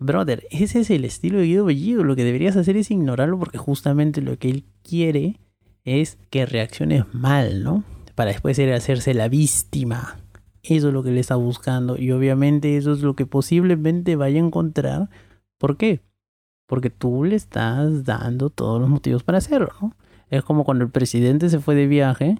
[0.00, 2.02] brother, ese es el estilo de Guido Bellido.
[2.02, 5.38] Lo que deberías hacer es ignorarlo porque justamente lo que él quiere
[5.84, 7.84] es que reacciones mal, ¿no?
[8.16, 10.16] Para después ir a hacerse la víctima.
[10.64, 14.40] Eso es lo que le está buscando y obviamente eso es lo que posiblemente vaya
[14.42, 15.10] a encontrar.
[15.58, 16.00] ¿Por qué?
[16.66, 19.94] Porque tú le estás dando todos los motivos para hacerlo, ¿no?
[20.30, 22.38] Es como cuando el presidente se fue de viaje,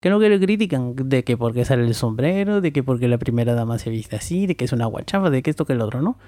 [0.00, 3.18] que no que le critican de que porque sale el sombrero, de que porque la
[3.18, 5.80] primera dama se viste así, de que es una guachapa, de que esto que el
[5.80, 6.18] otro, ¿no?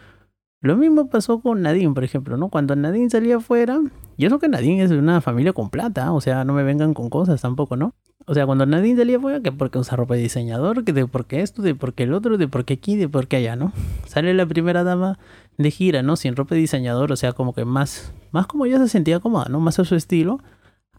[0.63, 2.49] Lo mismo pasó con Nadine, por ejemplo, ¿no?
[2.49, 3.79] Cuando Nadine salía afuera,
[4.17, 6.95] yo sé que Nadine es de una familia con plata, o sea, no me vengan
[6.95, 7.95] con cosas tampoco, ¿no?
[8.25, 11.27] O sea, cuando Nadine salía afuera, que porque usa ropa de diseñador, que de por
[11.27, 13.55] qué esto, de por qué el otro, de por qué aquí, de por qué allá,
[13.55, 13.73] ¿no?
[14.07, 15.19] Sale la primera dama
[15.59, 16.17] de gira, ¿no?
[16.17, 19.47] Sin ropa de diseñador, o sea, como que más, más como ella se sentía cómoda,
[19.51, 19.61] ¿no?
[19.61, 20.41] Más a su estilo.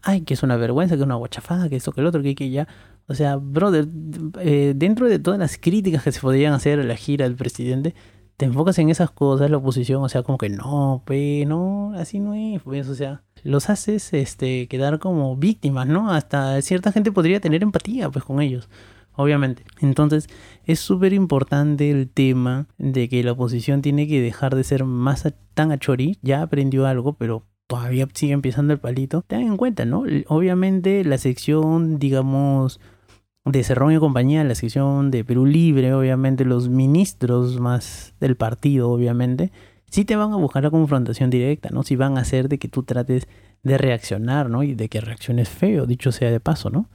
[0.02, 2.34] Ay, que es una vergüenza, que es una guachafada, que esto, que el otro, que
[2.34, 2.68] que ya.
[3.08, 3.88] O sea, brother,
[4.40, 7.94] eh, dentro de todas las críticas que se podían hacer a la gira del presidente,
[8.38, 12.20] te enfocas en esas cosas, la oposición, o sea, como que no, pe, no, así
[12.20, 16.12] no es, pues, o sea, los haces este, quedar como víctimas, ¿no?
[16.12, 18.68] Hasta cierta gente podría tener empatía, pues, con ellos,
[19.16, 19.64] obviamente.
[19.80, 20.28] Entonces,
[20.64, 25.26] es súper importante el tema de que la oposición tiene que dejar de ser más
[25.54, 29.22] tan achori, ya aprendió algo, pero todavía sigue empezando el palito.
[29.22, 30.02] Tengan en cuenta, ¿no?
[30.26, 32.80] Obviamente la sección, digamos,
[33.44, 38.90] de Cerrón y compañía, la sección de Perú Libre, obviamente los ministros más del partido,
[38.90, 39.52] obviamente,
[39.90, 41.82] sí te van a buscar la confrontación directa, ¿no?
[41.82, 43.28] Si van a hacer de que tú trates
[43.62, 44.62] de reaccionar, ¿no?
[44.62, 46.88] Y de que reacciones feo, dicho sea de paso, ¿no?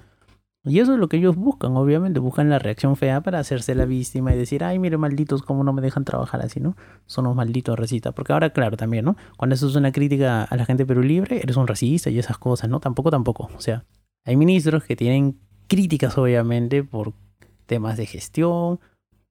[0.65, 3.85] Y eso es lo que ellos buscan, obviamente, buscan la reacción fea para hacerse la
[3.85, 6.77] víctima y decir, ay, mire, malditos, cómo no me dejan trabajar así, ¿no?
[7.05, 8.13] Son los malditos racistas.
[8.13, 9.17] Porque ahora, claro, también, ¿no?
[9.35, 12.17] Cuando eso es una crítica a la gente de Perú Libre, eres un racista y
[12.17, 12.79] esas cosas, ¿no?
[12.79, 13.49] Tampoco, tampoco.
[13.57, 13.83] O sea,
[14.23, 17.13] hay ministros que tienen críticas obviamente por
[17.65, 18.79] temas de gestión,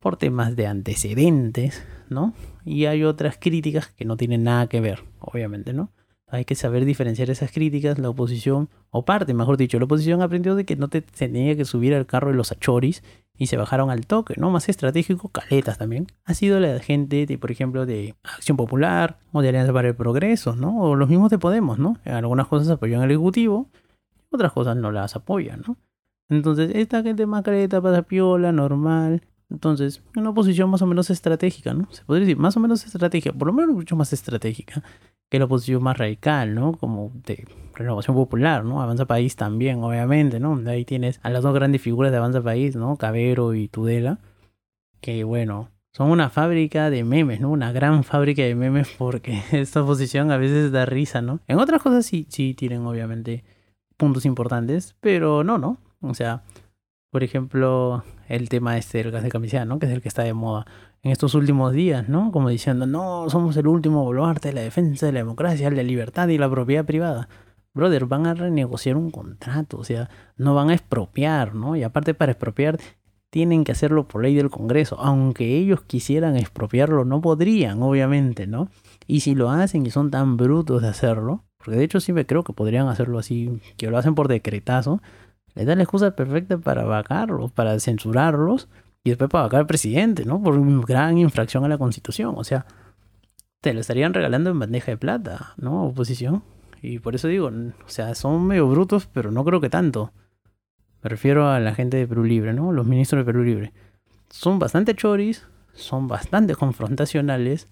[0.01, 2.35] por temas de antecedentes, ¿no?
[2.65, 5.93] Y hay otras críticas que no tienen nada que ver, obviamente, ¿no?
[6.33, 10.55] Hay que saber diferenciar esas críticas, la oposición, o parte, mejor dicho, la oposición aprendió
[10.55, 13.03] de que no te tenía que subir al carro de los achoris
[13.37, 14.51] y se bajaron al toque, ¿no?
[14.51, 16.07] Más estratégico, caletas también.
[16.25, 19.95] Ha sido la gente, de, por ejemplo, de Acción Popular o de Alianza para el
[19.95, 20.81] Progreso, ¿no?
[20.81, 21.99] O los mismos de Podemos, ¿no?
[22.07, 23.69] Algunas cosas apoyan al Ejecutivo,
[24.31, 25.77] otras cosas no las apoyan, ¿no?
[26.31, 29.21] Entonces, esta gente más careta, pasa piola, normal.
[29.53, 31.87] Entonces, una posición más o menos estratégica, ¿no?
[31.91, 34.83] Se podría decir, más o menos estratégica, por lo menos mucho más estratégica
[35.31, 36.73] que la posición más radical, ¿no?
[36.73, 38.83] Como de renovación popular, ¿no?
[38.83, 40.59] Avanza País también, obviamente, ¿no?
[40.69, 42.97] Ahí tienes a las dos grandes figuras de Avanza País, ¿no?
[42.97, 44.19] Cabero y Tudela,
[45.01, 47.51] que bueno, son una fábrica de memes, ¿no?
[47.51, 51.41] Una gran fábrica de memes porque esta posición a veces da risa, ¿no?
[51.47, 53.45] En otras cosas sí, sí tienen obviamente
[53.99, 55.79] puntos importantes, pero no, ¿no?
[56.01, 56.43] O sea,
[57.11, 59.79] por ejemplo, el tema este del gas de camisea, ¿no?
[59.79, 60.67] Que es el que está de moda
[61.03, 62.33] en estos últimos días, ¿no?
[62.33, 65.83] Como diciendo, no, somos el último baluarte de la defensa de la democracia, de la
[65.83, 67.29] libertad y la propiedad privada.
[67.75, 71.77] Brother, van a renegociar un contrato, o sea, no van a expropiar, ¿no?
[71.77, 72.79] Y aparte para expropiar
[73.29, 78.69] tienen que hacerlo por ley del Congreso, aunque ellos quisieran expropiarlo, no podrían, obviamente, ¿no?
[79.07, 82.27] Y si lo hacen y son tan brutos de hacerlo, porque de hecho sí me
[82.27, 85.03] creo que podrían hacerlo así, que lo hacen por decretazo,
[85.55, 88.69] le da la excusa perfecta para vacarlos, para censurarlos
[89.05, 90.43] y después para vacar al presidente, ¿no?
[90.43, 92.35] Por una gran infracción a la constitución.
[92.37, 92.67] O sea,
[93.61, 95.87] te lo estarían regalando en bandeja de plata, ¿no?
[95.87, 96.43] Oposición.
[96.81, 100.13] Y por eso digo, o sea, son medio brutos, pero no creo que tanto.
[101.03, 102.73] Me refiero a la gente de Perú Libre, ¿no?
[102.73, 103.73] Los ministros de Perú Libre.
[104.31, 107.69] Son bastante choris, son bastante confrontacionales,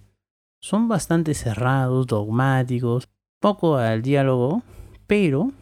[0.61, 3.09] son bastante cerrados, dogmáticos,
[3.41, 4.63] poco al diálogo,
[5.07, 5.53] pero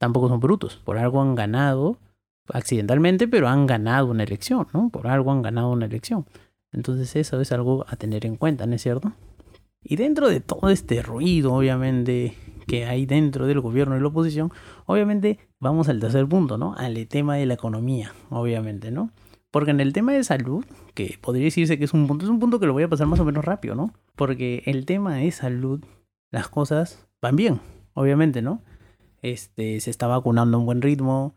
[0.00, 0.80] tampoco son brutos.
[0.82, 1.98] Por algo han ganado,
[2.48, 4.88] accidentalmente, pero han ganado una elección, ¿no?
[4.88, 6.26] Por algo han ganado una elección.
[6.72, 9.12] Entonces eso es algo a tener en cuenta, ¿no es cierto?
[9.82, 12.34] Y dentro de todo este ruido, obviamente,
[12.66, 14.50] que hay dentro del gobierno y la oposición,
[14.86, 16.74] obviamente vamos al tercer punto, ¿no?
[16.76, 19.10] Al tema de la economía, obviamente, ¿no?
[19.50, 22.38] Porque en el tema de salud, que podría decirse que es un punto, es un
[22.38, 23.92] punto que lo voy a pasar más o menos rápido, ¿no?
[24.16, 25.84] Porque el tema de salud,
[26.30, 27.60] las cosas van bien,
[27.92, 28.62] obviamente, ¿no?
[29.22, 31.36] Este, se está vacunando a un buen ritmo.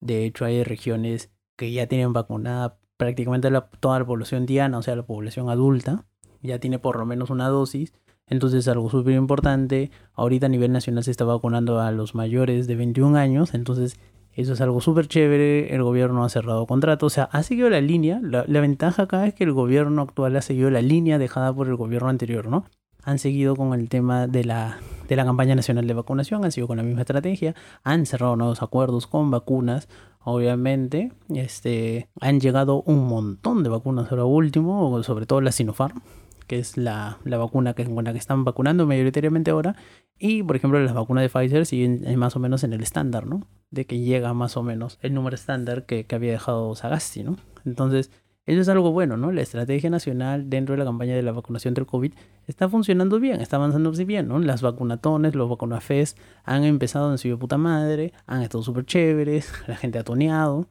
[0.00, 4.96] De hecho, hay regiones que ya tienen vacunada prácticamente toda la población diana, o sea,
[4.96, 6.06] la población adulta.
[6.42, 7.92] Ya tiene por lo menos una dosis.
[8.26, 9.90] Entonces algo súper importante.
[10.14, 13.54] Ahorita a nivel nacional se está vacunando a los mayores de 21 años.
[13.54, 13.98] Entonces
[14.32, 15.74] eso es algo súper chévere.
[15.74, 17.12] El gobierno ha cerrado contratos.
[17.12, 18.20] O sea, ha seguido la línea.
[18.22, 21.66] La, la, ventaja acá es que el gobierno actual ha seguido la línea dejada por
[21.66, 22.64] el gobierno anterior, ¿no?
[23.02, 26.44] Han seguido con el tema de la, de la campaña nacional de vacunación.
[26.44, 27.54] Han seguido con la misma estrategia.
[27.82, 29.88] Han cerrado nuevos acuerdos con vacunas.
[30.22, 36.02] Obviamente, este, han llegado un montón de vacunas ahora último, sobre todo la Sinopharm
[36.50, 39.76] que es la, la vacuna que, con la que están vacunando mayoritariamente ahora.
[40.18, 43.46] Y, por ejemplo, las vacunas de Pfizer siguen más o menos en el estándar, ¿no?
[43.70, 47.36] De que llega más o menos el número estándar que, que había dejado Sagasti, ¿no?
[47.64, 48.10] Entonces,
[48.50, 49.30] eso es algo bueno, ¿no?
[49.32, 52.12] La estrategia nacional dentro de la campaña de la vacunación del COVID
[52.46, 54.38] está funcionando bien, está avanzando bien, ¿no?
[54.40, 59.76] Las vacunatones, los vacunafes han empezado en su puta madre, han estado súper chéveres, la
[59.76, 60.66] gente ha toneado,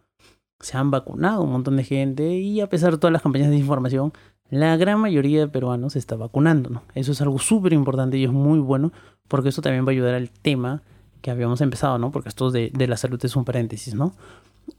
[0.60, 3.58] se han vacunado un montón de gente y a pesar de todas las campañas de
[3.58, 4.12] información,
[4.50, 6.84] la gran mayoría de peruanos se está vacunando, ¿no?
[6.96, 8.92] Eso es algo súper importante y es muy bueno
[9.28, 10.82] porque eso también va a ayudar al tema
[11.22, 12.12] que habíamos empezado, ¿no?
[12.12, 14.14] Porque esto de, de la salud es un paréntesis, ¿no?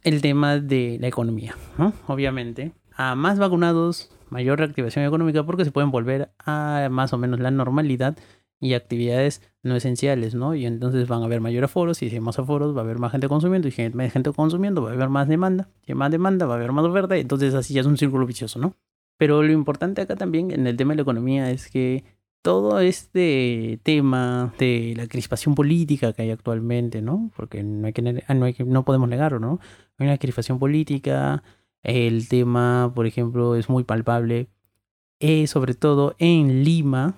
[0.03, 1.93] El tema de la economía, ¿no?
[2.09, 7.41] Obviamente, a más vacunados, mayor reactivación económica porque se pueden volver a más o menos
[7.41, 8.17] la normalidad
[8.61, 10.55] y actividades no esenciales, ¿no?
[10.55, 12.99] Y entonces van a haber mayor aforos y si hay más aforos va a haber
[12.99, 15.93] más gente consumiendo y si hay más gente consumiendo va a haber más demanda, si
[15.93, 18.27] hay más demanda va a haber más oferta y entonces así ya es un círculo
[18.27, 18.77] vicioso, ¿no?
[19.17, 22.05] Pero lo importante acá también en el tema de la economía es que
[22.43, 27.31] todo este tema de la crispación política que hay actualmente, ¿no?
[27.37, 29.61] Porque no, hay que, ah, no, hay que, no podemos negarlo, ¿no?
[29.99, 31.43] Hay una crispación política,
[31.83, 34.49] el tema, por ejemplo, es muy palpable,
[35.21, 37.15] eh, sobre todo en Lima,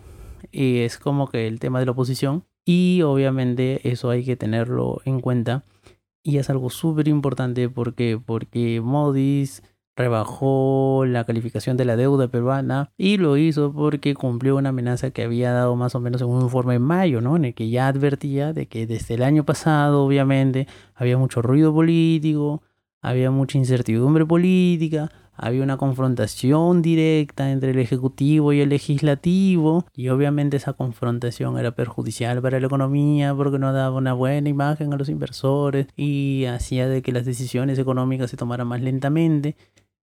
[0.52, 5.00] eh, es como que el tema de la oposición, y obviamente eso hay que tenerlo
[5.04, 5.64] en cuenta,
[6.22, 9.62] y es algo súper importante porque, porque Modis
[9.96, 15.22] rebajó la calificación de la deuda peruana y lo hizo porque cumplió una amenaza que
[15.22, 17.36] había dado más o menos en un informe en mayo, ¿no?
[17.36, 21.74] En el que ya advertía de que desde el año pasado, obviamente, había mucho ruido
[21.74, 22.62] político,
[23.02, 30.08] había mucha incertidumbre política, había una confrontación directa entre el Ejecutivo y el Legislativo y
[30.08, 34.96] obviamente esa confrontación era perjudicial para la economía porque no daba una buena imagen a
[34.96, 39.56] los inversores y hacía de que las decisiones económicas se tomaran más lentamente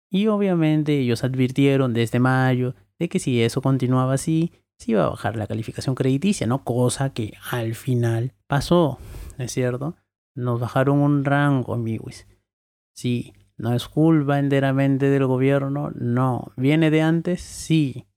[0.10, 5.10] y obviamente ellos advirtieron desde mayo de que si eso continuaba así, se iba a
[5.10, 6.64] bajar la calificación crediticia, ¿no?
[6.64, 9.00] Cosa que al final pasó,
[9.38, 9.96] ¿no es cierto?
[10.36, 12.26] Nos bajaron un rango, amigos.
[12.94, 16.52] Sí, no es culpa enteramente del gobierno, no.
[16.58, 17.42] ¿Viene de antes?
[17.42, 18.08] Sí.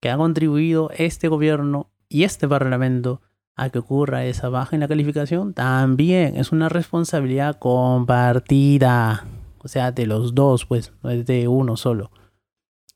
[0.00, 3.20] ¿Que ha contribuido este gobierno y este parlamento
[3.56, 5.54] a que ocurra esa baja en la calificación?
[5.54, 9.26] También es una responsabilidad compartida
[9.58, 12.10] o sea, de los dos, pues, no es de uno solo.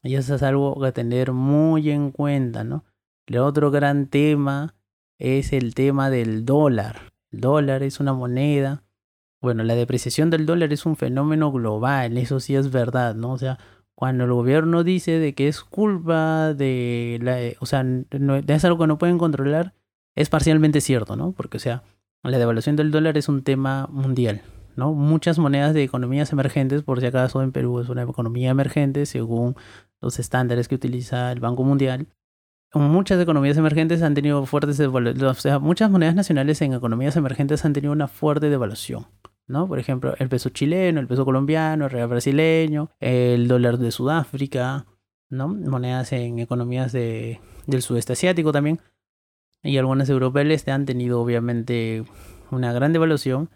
[0.02, 2.84] Y eso es algo que tener muy en cuenta, ¿no?
[3.26, 4.74] El otro gran tema
[5.18, 7.12] es el tema del dólar.
[7.30, 8.82] El dólar es una moneda.
[9.42, 13.32] Bueno, la depreciación del dólar es un fenómeno global, eso sí es verdad, ¿no?
[13.32, 13.58] O sea,
[13.96, 18.78] cuando el gobierno dice de que es culpa de la, o sea, no, es algo
[18.78, 19.74] que no pueden controlar,
[20.14, 21.32] es parcialmente cierto, ¿no?
[21.32, 21.82] Porque, o sea,
[22.22, 24.42] la devaluación del dólar es un tema mundial,
[24.76, 24.92] ¿no?
[24.92, 29.56] Muchas monedas de economías emergentes, por si acaso en Perú es una economía emergente según
[30.00, 32.06] los estándares que utiliza el Banco Mundial.
[32.74, 37.64] Muchas economías emergentes han tenido fuertes devaluaciones, o sea, muchas monedas nacionales en economías emergentes
[37.64, 39.06] han tenido una fuerte devaluación.
[39.52, 39.68] ¿No?
[39.68, 44.86] Por ejemplo, el peso chileno, el peso colombiano, el real brasileño, el dólar de Sudáfrica,
[45.28, 45.48] ¿no?
[45.48, 48.80] Monedas en economías de, del sudeste asiático también.
[49.62, 52.04] Y algunas europeas han tenido obviamente
[52.50, 53.50] una gran devaluación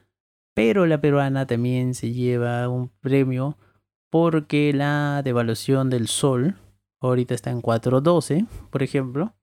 [0.57, 3.59] pero la peruana también se lleva un premio
[4.11, 6.57] porque la devaluación del sol,
[6.99, 9.35] ahorita está en 4.12, por ejemplo,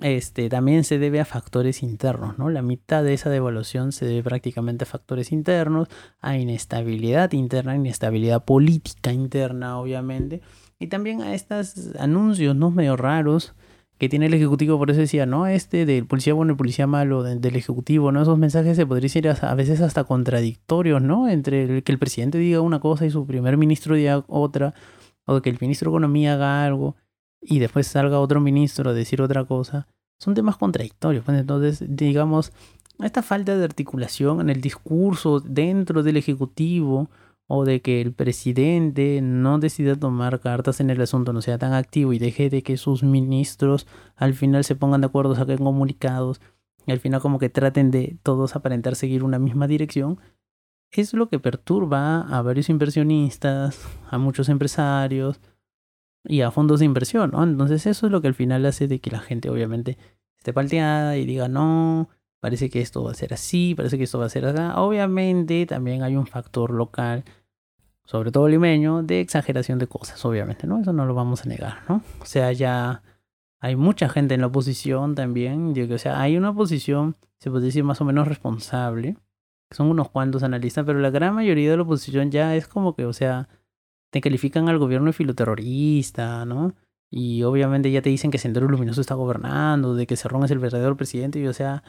[0.00, 2.48] este, también se debe a factores internos, ¿no?
[2.48, 5.88] La mitad de esa devaluación se debe prácticamente a factores internos,
[6.20, 10.40] a inestabilidad interna, inestabilidad política interna, obviamente,
[10.78, 12.70] y también a estos anuncios, ¿no?
[12.70, 13.54] Medio raros
[13.98, 15.46] que tiene el Ejecutivo, por eso decía, ¿no?
[15.46, 18.22] Este del policía bueno y policía malo del Ejecutivo, ¿no?
[18.22, 21.28] Esos mensajes se podrían ser a, veces hasta contradictorios, ¿no?
[21.28, 24.74] Entre el, que el presidente diga una cosa y su primer ministro diga otra,
[25.26, 26.96] o que el ministro de Economía haga algo
[27.42, 29.88] y después salga otro ministro a decir otra cosa.
[30.18, 31.24] Son temas contradictorios.
[31.24, 32.52] Pues entonces, digamos,
[33.00, 37.10] esta falta de articulación en el discurso dentro del Ejecutivo
[37.48, 41.74] o de que el presidente no decida tomar cartas en el asunto, no sea tan
[41.74, 46.40] activo y deje de que sus ministros al final se pongan de acuerdo, saquen comunicados
[46.86, 50.18] y al final como que traten de todos aparentar seguir una misma dirección,
[50.90, 55.40] es lo que perturba a varios inversionistas, a muchos empresarios,
[56.24, 57.42] y a fondos de inversión, ¿no?
[57.42, 59.98] Entonces eso es lo que al final hace de que la gente obviamente
[60.38, 62.08] esté palteada y diga, no,
[62.40, 64.58] parece que esto va a ser así, parece que esto va a ser así.
[64.76, 67.24] Obviamente también hay un factor local,
[68.04, 70.80] sobre todo limeño, de exageración de cosas, obviamente, ¿no?
[70.80, 72.02] Eso no lo vamos a negar, ¿no?
[72.20, 73.02] O sea, ya
[73.60, 77.84] hay mucha gente en la oposición también, o sea, hay una oposición, se puede decir,
[77.84, 79.16] más o menos responsable,
[79.70, 83.06] son unos cuantos analistas, pero la gran mayoría de la oposición ya es como que,
[83.06, 83.48] o sea,
[84.12, 86.74] te califican al gobierno de filoterrorista, ¿no?
[87.10, 90.58] Y obviamente ya te dicen que Sendero Luminoso está gobernando, de que Cerrón es el
[90.58, 91.82] verdadero presidente, y o sea,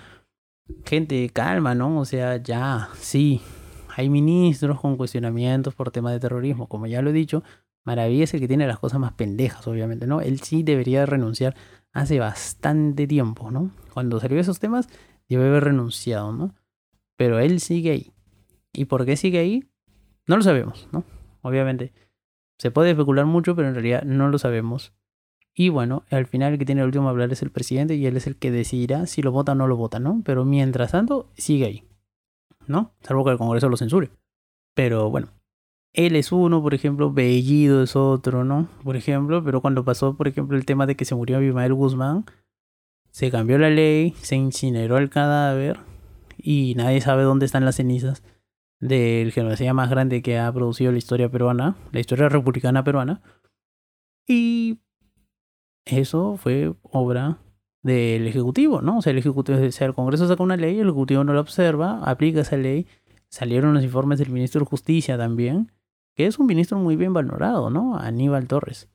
[0.85, 1.99] gente, calma, ¿no?
[1.99, 3.41] O sea, ya, sí,
[3.95, 7.43] hay ministros con cuestionamientos por tema de terrorismo, como ya lo he dicho,
[7.83, 10.21] Maravilla es el que tiene las cosas más pendejas, obviamente, ¿no?
[10.21, 11.55] Él sí debería renunciar
[11.91, 13.71] hace bastante tiempo, ¿no?
[13.93, 14.87] Cuando salió esos temas,
[15.27, 16.55] debe haber renunciado, ¿no?
[17.17, 18.11] Pero él sigue ahí.
[18.71, 19.69] ¿Y por qué sigue ahí?
[20.25, 21.03] No lo sabemos, ¿no?
[21.41, 21.91] Obviamente.
[22.63, 24.93] Se puede especular mucho, pero en realidad no lo sabemos.
[25.53, 28.05] Y bueno, al final el que tiene el último a hablar es el presidente y
[28.05, 30.21] él es el que decidirá si lo vota o no lo vota, ¿no?
[30.23, 31.83] Pero mientras tanto, sigue ahí,
[32.65, 32.93] ¿no?
[33.01, 34.11] Salvo que el Congreso lo censure.
[34.73, 35.27] Pero bueno,
[35.91, 38.69] él es uno, por ejemplo, Bellido es otro, ¿no?
[38.81, 42.23] Por ejemplo, pero cuando pasó, por ejemplo, el tema de que se murió Abimael Guzmán,
[43.11, 45.81] se cambió la ley, se incineró el cadáver
[46.37, 48.23] y nadie sabe dónde están las cenizas
[48.83, 53.21] del genocidio más grande que ha producido la historia peruana, la historia republicana peruana.
[54.27, 54.79] Y
[55.85, 57.37] eso fue obra
[57.81, 58.97] del Ejecutivo, ¿no?
[58.97, 61.39] O sea, el Ejecutivo, o sea, el Congreso saca una ley, el Ejecutivo no la
[61.39, 62.87] observa, aplica esa ley,
[63.29, 65.71] salieron los informes del Ministro de Justicia también,
[66.13, 67.97] que es un ministro muy bien valorado, ¿no?
[67.97, 68.89] Aníbal Torres,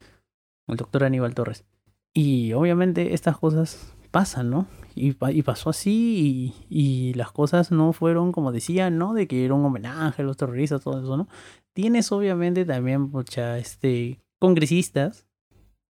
[0.66, 1.64] el doctor Aníbal Torres.
[2.12, 4.66] Y obviamente estas cosas pasan, ¿no?
[4.94, 9.14] Y, pasó así y, las cosas no fueron como decían, ¿no?
[9.14, 11.29] De que era un homenaje a los terroristas, todo eso, ¿no?
[11.73, 15.27] Tienes obviamente también mucha, este, congresistas,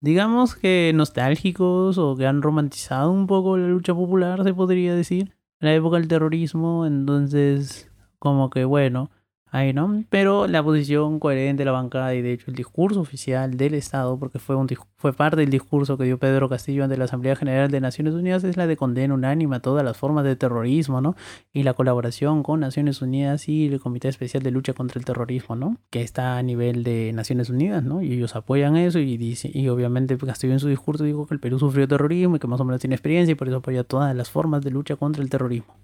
[0.00, 5.34] digamos que nostálgicos o que han romantizado un poco la lucha popular, se podría decir,
[5.60, 9.10] la época del terrorismo, entonces como que bueno,
[9.50, 10.04] Ahí, ¿no?
[10.10, 14.18] Pero la posición coherente de la bancada y de hecho el discurso oficial del Estado,
[14.18, 17.70] porque fue, un, fue parte del discurso que dio Pedro Castillo ante la Asamblea General
[17.70, 21.16] de Naciones Unidas, es la de condena unánime a todas las formas de terrorismo, ¿no?
[21.52, 25.56] Y la colaboración con Naciones Unidas y el Comité Especial de Lucha contra el Terrorismo,
[25.56, 25.78] ¿no?
[25.88, 28.02] Que está a nivel de Naciones Unidas, ¿no?
[28.02, 31.40] Y ellos apoyan eso y, dice, y obviamente Castillo en su discurso dijo que el
[31.40, 34.14] Perú sufrió terrorismo y que más o menos tiene experiencia y por eso apoya todas
[34.14, 35.74] las formas de lucha contra el terrorismo.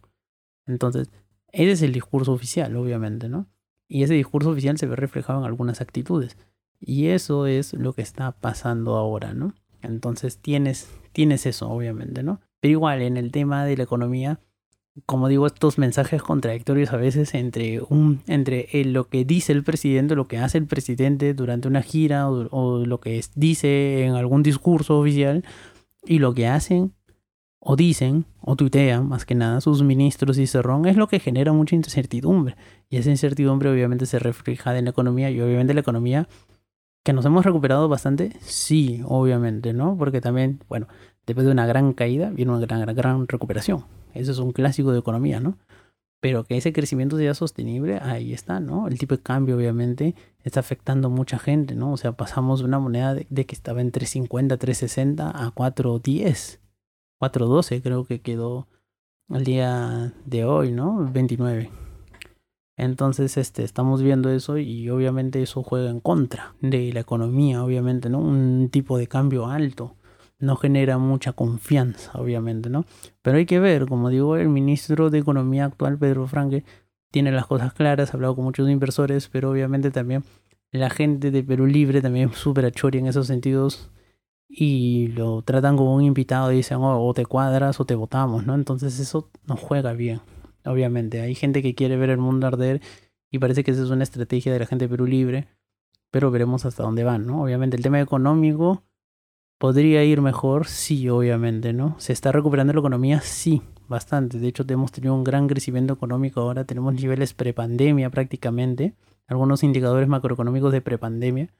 [0.66, 1.10] Entonces,
[1.50, 3.46] ese es el discurso oficial, obviamente, ¿no?
[3.94, 6.36] Y ese discurso oficial se ve reflejado en algunas actitudes.
[6.80, 9.54] Y eso es lo que está pasando ahora, ¿no?
[9.82, 12.40] Entonces tienes, tienes eso, obviamente, ¿no?
[12.58, 14.40] Pero igual, en el tema de la economía,
[15.06, 20.16] como digo, estos mensajes contradictorios a veces entre, un, entre lo que dice el presidente,
[20.16, 24.98] lo que hace el presidente durante una gira o, lo que dice en algún discurso
[24.98, 25.44] oficial
[26.04, 26.94] y lo que hacen
[27.64, 31.52] o dicen, o tuitean más que nada sus ministros y Cerrón, es lo que genera
[31.52, 32.56] mucha incertidumbre.
[32.90, 36.28] Y esa incertidumbre obviamente se refleja en la economía y obviamente la economía
[37.02, 39.96] que nos hemos recuperado bastante, sí, obviamente, ¿no?
[39.96, 40.88] Porque también, bueno,
[41.26, 43.84] después de una gran caída viene una gran, gran, gran recuperación.
[44.12, 45.56] Eso es un clásico de economía, ¿no?
[46.20, 48.88] Pero que ese crecimiento sea sostenible, ahí está, ¿no?
[48.88, 51.92] El tipo de cambio obviamente está afectando a mucha gente, ¿no?
[51.92, 56.58] O sea, pasamos de una moneda de, de que estaba en 3.50, 3.60 a 4.10
[57.30, 58.66] 4.12 creo que quedó
[59.30, 61.10] el día de hoy, ¿no?
[61.10, 61.70] 29.
[62.76, 68.10] Entonces, este, estamos viendo eso y obviamente eso juega en contra de la economía, obviamente,
[68.10, 68.18] ¿no?
[68.18, 69.96] Un tipo de cambio alto
[70.38, 72.84] no genera mucha confianza, obviamente, ¿no?
[73.22, 76.64] Pero hay que ver, como digo, el ministro de Economía actual, Pedro Franque,
[77.10, 80.24] tiene las cosas claras, ha hablado con muchos inversores, pero obviamente también
[80.72, 83.90] la gente de Perú Libre también es súper en esos sentidos
[84.56, 88.46] y lo tratan como un invitado y dicen, oh, o te cuadras o te votamos,
[88.46, 88.54] ¿no?
[88.54, 90.20] Entonces eso no juega bien,
[90.64, 91.20] obviamente.
[91.20, 92.80] Hay gente que quiere ver el mundo arder
[93.32, 95.48] y parece que esa es una estrategia de la gente de Perú Libre,
[96.12, 97.42] pero veremos hasta dónde van, ¿no?
[97.42, 98.84] Obviamente el tema económico
[99.58, 101.96] podría ir mejor, sí, obviamente, ¿no?
[101.98, 103.20] ¿Se está recuperando la economía?
[103.22, 104.38] Sí, bastante.
[104.38, 108.94] De hecho, hemos tenido un gran crecimiento económico ahora, tenemos niveles prepandemia prácticamente,
[109.26, 111.52] algunos indicadores macroeconómicos de prepandemia,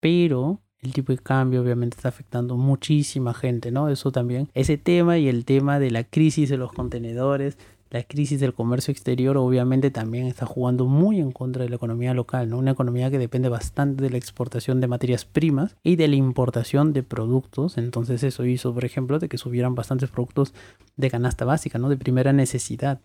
[0.00, 3.88] pero el tipo de cambio obviamente está afectando muchísima gente, ¿no?
[3.88, 7.58] Eso también, ese tema y el tema de la crisis de los contenedores,
[7.90, 12.12] la crisis del comercio exterior obviamente también está jugando muy en contra de la economía
[12.12, 12.58] local, ¿no?
[12.58, 16.92] Una economía que depende bastante de la exportación de materias primas y de la importación
[16.92, 20.52] de productos, entonces eso hizo, por ejemplo, de que subieran bastantes productos
[20.96, 21.88] de canasta básica, ¿no?
[21.88, 23.00] De primera necesidad,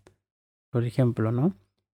[0.70, 1.56] por ejemplo, ¿no?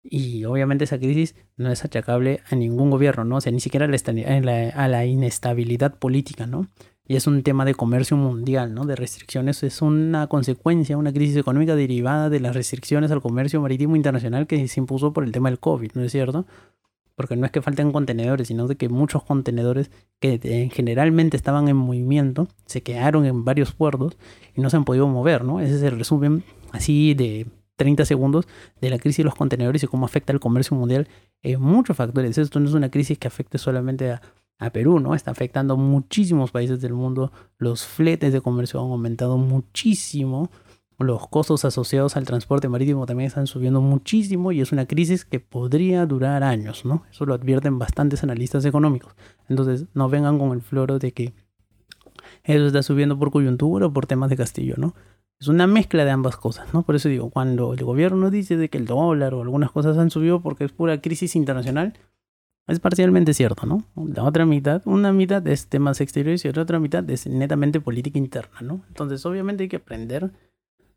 [0.09, 3.37] Y obviamente esa crisis no es achacable a ningún gobierno, ¿no?
[3.37, 6.67] O sea, ni siquiera a la, a la inestabilidad política, ¿no?
[7.09, 8.85] Y es un tema de comercio mundial, ¿no?
[8.85, 9.63] De restricciones.
[9.63, 14.67] Es una consecuencia, una crisis económica derivada de las restricciones al comercio marítimo internacional que
[14.67, 16.45] se impuso por el tema del COVID, ¿no es cierto?
[17.15, 19.89] Porque no es que falten contenedores, sino de que muchos contenedores
[20.19, 24.17] que eh, generalmente estaban en movimiento se quedaron en varios puertos
[24.53, 25.61] y no se han podido mover, ¿no?
[25.61, 26.43] Ese es el resumen
[26.73, 27.47] así de
[27.77, 28.47] 30 segundos
[28.81, 31.07] de la crisis de los contenedores y cómo afecta el comercio mundial
[31.41, 32.37] en muchos factores.
[32.37, 34.21] Esto no es una crisis que afecte solamente a,
[34.59, 35.15] a Perú, ¿no?
[35.15, 37.31] Está afectando a muchísimos países del mundo.
[37.57, 40.49] Los fletes de comercio han aumentado muchísimo.
[40.99, 45.39] Los costos asociados al transporte marítimo también están subiendo muchísimo y es una crisis que
[45.39, 47.03] podría durar años, ¿no?
[47.11, 49.15] Eso lo advierten bastantes analistas económicos.
[49.47, 51.33] Entonces, no vengan con el floro de que
[52.43, 54.95] eso está subiendo por coyuntura o por temas de Castillo, ¿no?
[55.39, 56.83] Es una mezcla de ambas cosas, ¿no?
[56.83, 60.09] Por eso digo, cuando el gobierno dice de que el dólar o algunas cosas han
[60.09, 61.93] subido porque es pura crisis internacional,
[62.67, 63.83] es parcialmente cierto, ¿no?
[63.95, 68.17] La otra mitad, una mitad es temas exteriores y la otra mitad es netamente política
[68.17, 68.81] interna, ¿no?
[68.89, 70.31] Entonces, obviamente hay que aprender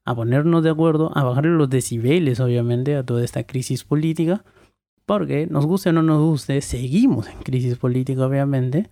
[0.05, 4.43] a ponernos de acuerdo, a bajar los decibeles, obviamente, a toda esta crisis política,
[5.07, 8.91] porque nos guste o no nos guste, seguimos en crisis política, obviamente.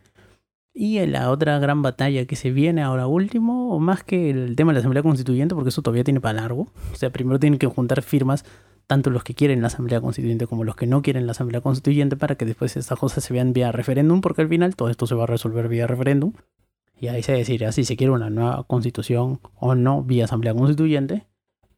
[0.80, 4.74] Y la otra gran batalla que se viene ahora último, más que el tema de
[4.74, 6.68] la Asamblea Constituyente, porque eso todavía tiene para largo.
[6.92, 8.44] O sea, primero tienen que juntar firmas
[8.86, 12.16] tanto los que quieren la Asamblea Constituyente como los que no quieren la Asamblea Constituyente
[12.16, 15.16] para que después estas cosas se vean vía referéndum, porque al final todo esto se
[15.16, 16.32] va a resolver vía referéndum.
[16.96, 21.26] Y ahí se decidirá si se quiere una nueva constitución o no vía Asamblea Constituyente.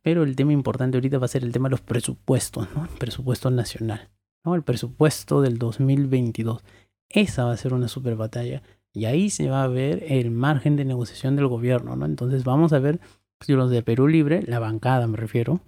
[0.03, 2.83] Pero el tema importante ahorita va a ser el tema de los presupuestos, ¿no?
[2.83, 4.11] El presupuesto nacional,
[4.45, 4.55] ¿no?
[4.55, 6.63] El presupuesto del 2022.
[7.09, 8.63] Esa va a ser una super batalla.
[8.93, 12.07] Y ahí se va a ver el margen de negociación del gobierno, ¿no?
[12.07, 13.01] Entonces vamos a ver
[13.41, 15.61] si los de Perú Libre, la bancada me refiero,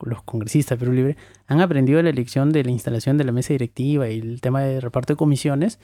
[0.00, 1.16] los congresistas de Perú Libre
[1.46, 4.80] han aprendido la elección de la instalación de la mesa directiva y el tema de
[4.80, 5.78] reparto de comisiones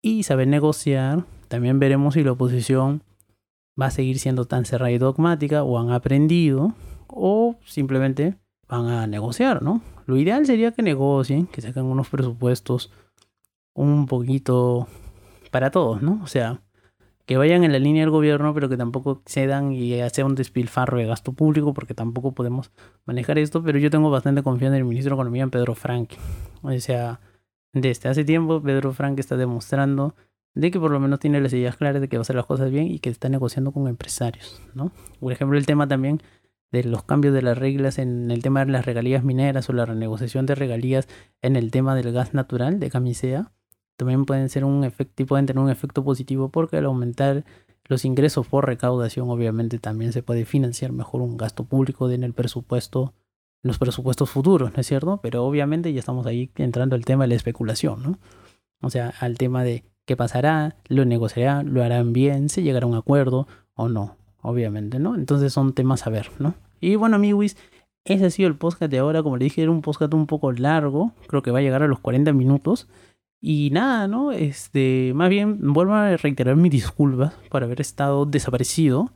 [0.00, 1.24] y saben negociar.
[1.48, 3.02] También veremos si la oposición
[3.80, 6.74] va a seguir siendo tan cerrada y dogmática o han aprendido
[7.08, 8.36] o simplemente
[8.68, 9.82] van a negociar, ¿no?
[10.06, 12.90] Lo ideal sería que negocien, que saquen unos presupuestos
[13.74, 14.88] un poquito
[15.52, 16.18] para todos, ¿no?
[16.24, 16.62] O sea,
[17.26, 20.98] que vayan en la línea del gobierno, pero que tampoco cedan y sea un despilfarro
[20.98, 22.72] de gasto público, porque tampoco podemos
[23.04, 23.62] manejar esto.
[23.62, 26.14] Pero yo tengo bastante confianza en el ministro de Economía, en Pedro Frank.
[26.62, 27.20] O sea,
[27.72, 30.16] desde hace tiempo, Pedro Frank está demostrando
[30.54, 32.46] de que por lo menos tiene las ideas claras de que va a hacer las
[32.46, 34.90] cosas bien y que está negociando con empresarios, ¿no?
[35.20, 36.20] Por ejemplo, el tema también
[36.72, 39.86] de los cambios de las reglas en el tema de las regalías mineras o la
[39.86, 41.08] renegociación de regalías
[41.40, 43.52] en el tema del gas natural de camisea
[43.96, 47.44] también pueden ser un efecto pueden tener un efecto positivo porque al aumentar
[47.84, 52.32] los ingresos por recaudación obviamente también se puede financiar mejor un gasto público en el
[52.32, 53.14] presupuesto
[53.62, 55.20] en los presupuestos futuros, ¿no es cierto?
[55.22, 58.18] Pero obviamente ya estamos ahí entrando al tema de la especulación, ¿no?
[58.80, 62.88] O sea, al tema de qué pasará, lo negociarán, lo harán bien, se llegará a
[62.88, 65.14] un acuerdo o no, obviamente, ¿no?
[65.14, 66.54] Entonces son temas a ver, ¿no?
[66.80, 67.56] Y bueno, amigos,
[68.04, 70.50] ese ha sido el podcast de ahora, como le dije, era un podcast un poco
[70.50, 72.88] largo, creo que va a llegar a los 40 minutos.
[73.44, 74.30] Y nada, ¿no?
[74.30, 79.10] Este, más bien vuelvo a reiterar mis disculpas por haber estado desaparecido.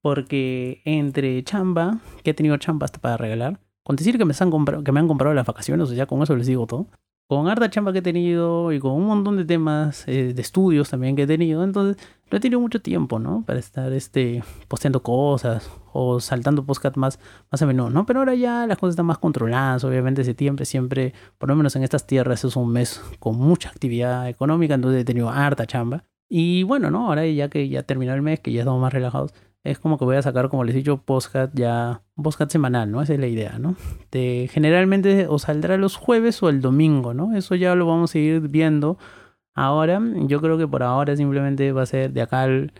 [0.00, 4.84] Porque entre chamba, que he tenido chamba hasta para regalar, con decir que me, han
[4.84, 6.86] que me han comprado las vacaciones, o sea, con eso les digo todo
[7.26, 10.90] con harta chamba que he tenido y con un montón de temas eh, de estudios
[10.90, 13.44] también que he tenido, entonces no he tenido mucho tiempo, ¿no?
[13.46, 17.18] Para estar este, posteando cosas o saltando podcast más,
[17.50, 18.06] más a menudo, ¿no?
[18.06, 21.82] Pero ahora ya las cosas están más controladas, obviamente septiembre siempre, por lo menos en
[21.82, 26.04] estas tierras, es un mes con mucha actividad económica, entonces he tenido harta chamba.
[26.28, 27.08] Y bueno, ¿no?
[27.08, 29.34] Ahora ya que ya terminó el mes, que ya estamos más relajados,
[29.64, 33.00] es como que voy a sacar, como les he dicho, podcast ya, podcast semanal, ¿no?
[33.00, 33.76] Esa es la idea, ¿no?
[34.10, 37.36] De, generalmente o saldrá los jueves o el domingo, ¿no?
[37.36, 38.98] Eso ya lo vamos a ir viendo.
[39.54, 42.72] Ahora, yo creo que por ahora simplemente va a ser de acá al,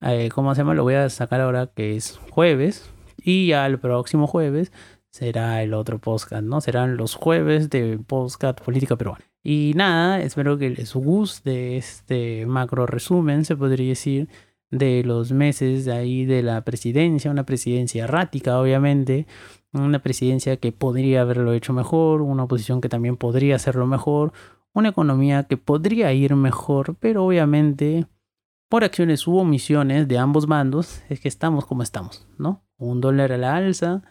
[0.00, 0.74] eh, ¿cómo se llama?
[0.74, 2.90] Lo voy a sacar ahora que es jueves.
[3.18, 4.72] Y ya el próximo jueves
[5.10, 6.60] será el otro podcast, ¿no?
[6.60, 9.24] Serán los jueves de podcast política peruana.
[9.42, 14.28] Y nada, espero que les guste este macro resumen, se podría decir
[14.72, 19.26] de los meses ahí de la presidencia, una presidencia errática obviamente,
[19.72, 24.32] una presidencia que podría haberlo hecho mejor, una oposición que también podría hacerlo mejor,
[24.72, 28.06] una economía que podría ir mejor, pero obviamente
[28.70, 32.64] por acciones u omisiones de ambos bandos es que estamos como estamos, ¿no?
[32.78, 34.02] Un dólar a la alza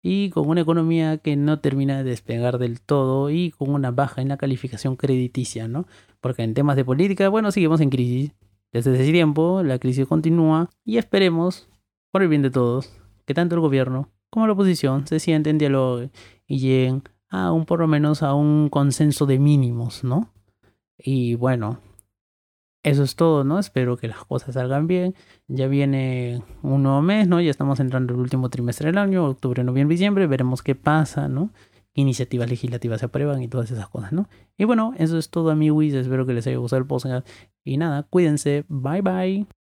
[0.00, 4.22] y con una economía que no termina de despegar del todo y con una baja
[4.22, 5.86] en la calificación crediticia, ¿no?
[6.20, 8.32] Porque en temas de política, bueno, seguimos en crisis,
[8.82, 11.68] desde ese tiempo, la crisis continúa y esperemos,
[12.10, 12.92] por el bien de todos,
[13.24, 16.10] que tanto el gobierno como la oposición se sienten, dialoguen
[16.48, 20.28] y lleguen a un por lo menos a un consenso de mínimos, ¿no?
[20.98, 21.78] Y bueno,
[22.82, 23.60] eso es todo, ¿no?
[23.60, 25.14] Espero que las cosas salgan bien.
[25.46, 27.40] Ya viene un nuevo mes, ¿no?
[27.40, 30.26] Ya estamos entrando el último trimestre del año, octubre, noviembre, diciembre.
[30.26, 31.50] Veremos qué pasa, ¿no?
[31.94, 34.28] Iniciativas legislativas se aprueban y todas esas cosas, ¿no?
[34.58, 35.84] Y bueno, eso es todo, amigos.
[35.84, 37.26] Espero que les haya gustado el podcast.
[37.64, 38.64] Y nada, cuídense.
[38.68, 39.63] Bye bye.